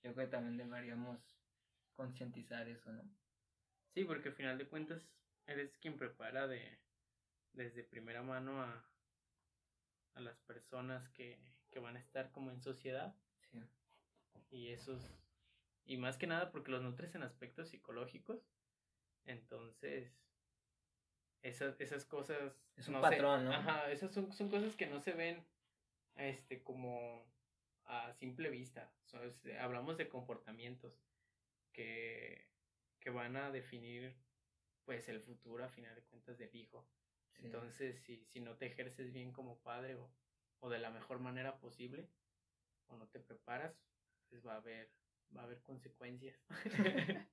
[0.01, 1.19] yo creo que también deberíamos
[1.95, 3.03] concientizar eso, ¿no?
[3.93, 5.09] Sí, porque al final de cuentas
[5.45, 6.79] eres quien prepara de
[7.53, 8.85] desde primera mano a,
[10.15, 11.39] a las personas que,
[11.69, 13.15] que van a estar como en sociedad.
[13.51, 13.63] Sí.
[14.51, 15.01] Y esos,
[15.85, 18.41] y más que nada porque los nutres en aspectos psicológicos.
[19.25, 20.11] Entonces,
[21.45, 22.59] esas, esas cosas.
[22.75, 23.51] Es un patrón, ¿no?
[23.51, 25.45] Ajá, esas son, son cosas que no se ven
[26.15, 27.23] este como
[27.85, 28.91] a simple vista.
[29.59, 30.93] hablamos de comportamientos
[31.71, 32.47] que,
[32.99, 34.15] que van a definir
[34.85, 36.87] pues el futuro a final de cuentas del hijo.
[37.39, 40.09] Entonces, si, si no te ejerces bien como padre o,
[40.61, 42.07] o de la mejor manera posible,
[42.87, 43.75] o no te preparas,
[44.29, 44.89] pues va a haber,
[45.35, 46.37] va a haber consecuencias.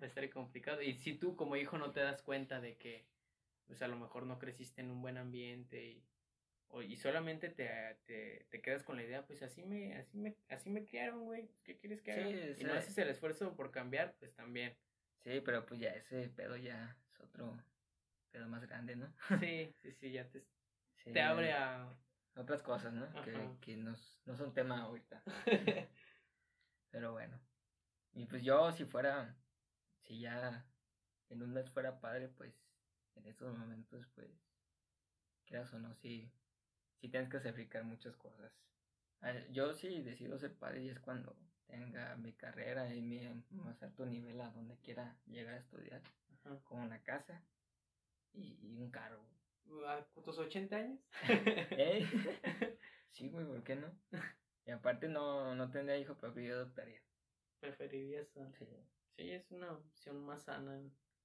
[0.00, 0.82] va a estar complicado.
[0.82, 3.06] Y si tú como hijo no te das cuenta de que,
[3.70, 6.04] pues a lo mejor no creciste en un buen ambiente y,
[6.70, 7.70] o, y solamente te,
[8.04, 11.48] te, te, quedas con la idea, pues así me, así me, así me criaron, güey,
[11.62, 12.28] ¿qué quieres que haga?
[12.28, 14.76] y no haces el esfuerzo por cambiar, pues también.
[15.22, 17.56] Sí, pero pues ya ese pedo ya es otro
[18.32, 19.14] pedo más grande, ¿no?
[19.38, 20.44] Sí, sí, sí, ya te,
[21.04, 21.96] te abre a...
[22.34, 23.08] Otras cosas, ¿no?
[23.22, 23.94] Que, que no,
[24.24, 25.22] no son tema ahorita.
[26.90, 27.40] pero bueno.
[28.14, 29.36] Y pues yo si fuera,
[30.02, 30.66] si ya
[31.28, 32.52] en un mes fuera padre, pues
[33.16, 34.30] en estos momentos, pues,
[35.46, 36.32] quieras o no, sí,
[37.00, 38.52] sí tienes que sacrificar muchas cosas.
[39.50, 41.36] Yo sí decido ser padre y es cuando
[41.66, 46.02] tenga mi carrera y mi más alto nivel a donde quiera llegar a estudiar,
[46.64, 47.42] con una casa
[48.32, 49.22] y, un carro.
[49.86, 51.00] ¿A tus 80 años?
[53.10, 53.92] Sí, güey, ¿por qué no?
[54.64, 57.02] Y aparte no, no tendría hijo, pero yo adoptaría.
[57.58, 58.28] ¿Preferirías?
[58.56, 58.66] Sí.
[59.16, 60.80] Sí, es una opción más sana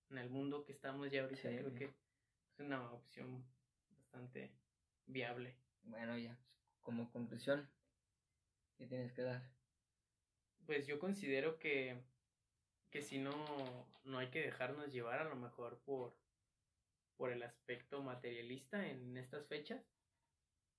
[0.10, 1.50] en, el mundo que estamos ya ahorita.
[1.50, 3.44] creo que es una opción
[3.98, 4.52] bastante
[5.06, 5.56] viable.
[5.84, 6.38] Bueno, ya,
[6.82, 7.70] como conclusión,
[8.78, 9.56] ¿qué tienes que dar?
[10.66, 11.98] pues yo considero que,
[12.90, 16.16] que si no, no hay que dejarnos llevar a lo mejor por,
[17.18, 19.82] por el aspecto materialista en estas fechas,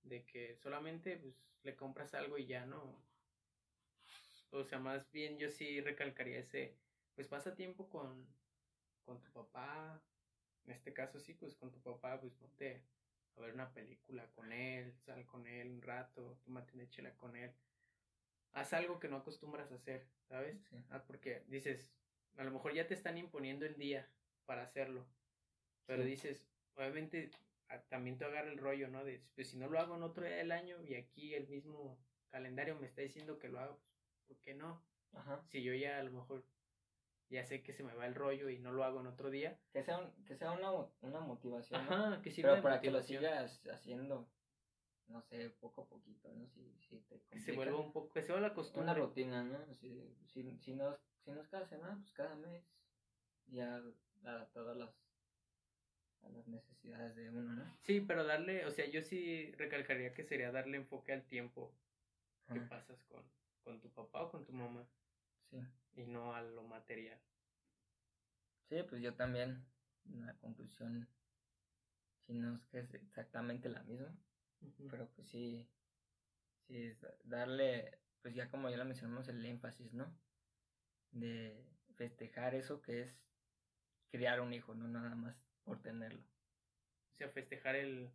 [0.03, 3.01] de que solamente pues, le compras algo y ya no.
[4.51, 6.77] O sea, más bien yo sí recalcaría ese,
[7.15, 8.27] pues pasa tiempo con,
[9.07, 9.99] con tu papá,
[10.65, 12.83] en este caso sí, pues con tu papá, pues ponte
[13.35, 17.35] a ver una película con él, sal con él un rato, tómate una chela con
[17.35, 17.51] él
[18.57, 20.57] haz algo que no acostumbras a hacer, ¿sabes?
[20.89, 21.91] Ah, porque dices,
[22.37, 24.09] a lo mejor ya te están imponiendo el día
[24.45, 25.05] para hacerlo,
[25.85, 27.29] pero dices, obviamente
[27.89, 29.03] también te agarra el rollo, ¿no?
[29.03, 31.99] De, pues si no lo hago en otro día del año y aquí el mismo,
[32.29, 34.83] calendario me está diciendo que lo hago, pues, ¿por qué no?
[35.13, 35.43] Ajá.
[35.47, 36.43] Si yo ya a lo mejor
[37.29, 39.59] ya sé que se me va el rollo y no lo hago en otro día.
[39.73, 40.71] Que sea, que sea una,
[41.01, 41.81] una motivación.
[41.81, 44.29] Ajá, que sirva Pero para que lo sigas haciendo,
[45.07, 46.47] no sé, poco a poquito, ¿no?
[46.47, 48.91] Si, si te que se vuelva un poco, que se vuelva la costumbre.
[48.91, 49.73] Una rutina, ¿no?
[49.73, 52.63] Si, si, si, nos, si nos cada semana, pues cada mes,
[53.47, 53.81] ya
[54.23, 54.89] a todas las,
[56.21, 57.77] a las necesidades de uno, ¿no?
[57.81, 61.73] Sí, pero darle, o sea, yo sí recalcaría que sería darle enfoque al tiempo
[62.53, 63.23] que pasas con,
[63.63, 64.87] con tu papá o con tu mamá.
[65.49, 65.57] Sí.
[65.97, 67.19] Y no a lo material.
[68.69, 69.65] Sí, pues yo también,
[70.05, 71.09] la conclusión,
[72.25, 74.15] si no es que es exactamente la misma,
[74.91, 75.67] pero pues sí,
[76.67, 80.15] sí, es darle, pues ya como ya lo mencionamos, el énfasis, ¿no?
[81.11, 83.19] De festejar eso que es
[84.11, 86.21] criar un hijo, no nada más por tenerlo.
[87.13, 88.11] O sea, festejar el,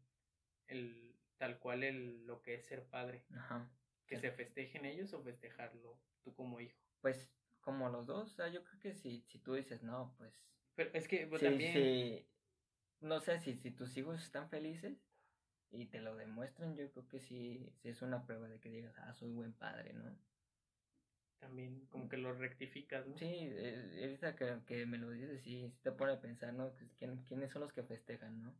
[0.68, 3.24] el tal cual el, lo que es ser padre.
[3.34, 3.68] Ajá.
[4.06, 6.78] Que se festejen ellos o festejarlo tú como hijo.
[7.00, 10.32] Pues como los dos, o sea, yo creo que si, si tú dices, no, pues...
[10.74, 12.26] Pero es que pues, también...
[13.00, 14.98] no sé, si, si tus hijos están felices
[15.70, 18.94] y te lo demuestran, yo creo que sí, sí es una prueba de que digas,
[18.98, 20.04] ah, soy buen padre, ¿no?
[21.38, 23.16] También como que lo rectificas, ¿no?
[23.16, 23.50] Sí,
[24.00, 26.72] ahorita que, que me lo dices, sí, te pone a pensar, ¿no?
[26.98, 28.54] ¿Quién, ¿Quiénes son los que festejan, no?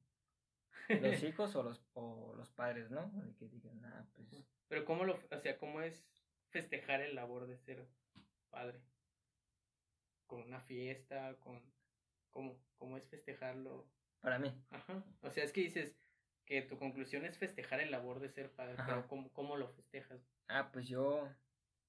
[0.89, 3.11] ¿Los hijos o los, o los padres, no?
[3.11, 4.29] De que digan, ah, pues...
[4.69, 6.05] Pero ¿cómo lo, o sea, cómo es
[6.49, 7.87] festejar el labor de ser
[8.51, 8.81] padre?
[10.33, 11.37] ¿Con una fiesta?
[11.41, 11.61] ¿Con
[12.31, 12.59] cómo?
[12.79, 13.87] ¿Cómo es festejarlo?
[14.23, 14.51] Para mí.
[14.71, 15.05] Ajá.
[15.21, 15.95] O sea, es que dices
[16.47, 20.27] que tu conclusión es festejar el labor de ser padre, pero ¿cómo, ¿cómo lo festejas?
[20.49, 21.29] Ah, pues yo...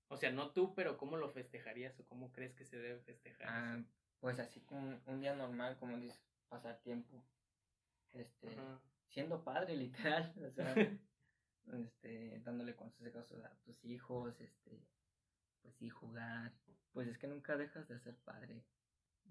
[0.10, 3.48] O sea, no tú, pero ¿cómo lo festejarías o cómo crees que se debe festejar?
[3.48, 3.82] Ah,
[4.20, 7.24] pues así como un día normal, como dices, pasar tiempo.
[8.12, 8.58] Este,
[9.08, 10.34] siendo padre, literal.
[10.46, 10.76] O sea,
[11.72, 14.82] este, dándole consejos a tus hijos, este,
[15.64, 16.53] pues sí, jugar.
[16.91, 18.64] Pues es que nunca dejas de ser padre.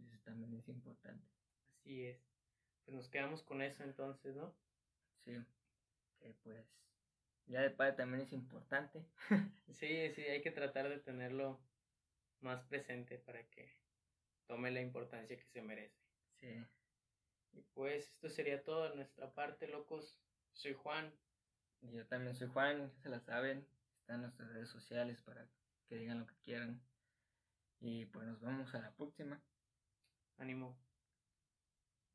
[0.04, 1.24] Eso también es importante.
[1.78, 2.18] Así es.
[2.84, 4.52] Pues nos quedamos con eso entonces, ¿no?
[5.24, 5.38] Sí.
[6.18, 6.66] Que pues
[7.46, 9.04] ya de padre también es importante.
[9.70, 11.60] sí, sí, hay que tratar de tenerlo
[12.40, 13.72] más presente para que
[14.46, 16.00] tome la importancia que se merece.
[16.40, 16.64] Sí.
[17.52, 20.18] Y pues esto sería todo de nuestra parte, locos.
[20.54, 21.12] Soy Juan.
[21.82, 23.66] Y yo también soy Juan, se la saben.
[24.00, 25.46] Están nuestras redes sociales para
[25.92, 26.80] que digan lo que quieran.
[27.78, 29.42] Y pues nos vemos a la próxima.
[30.38, 30.81] Ánimo.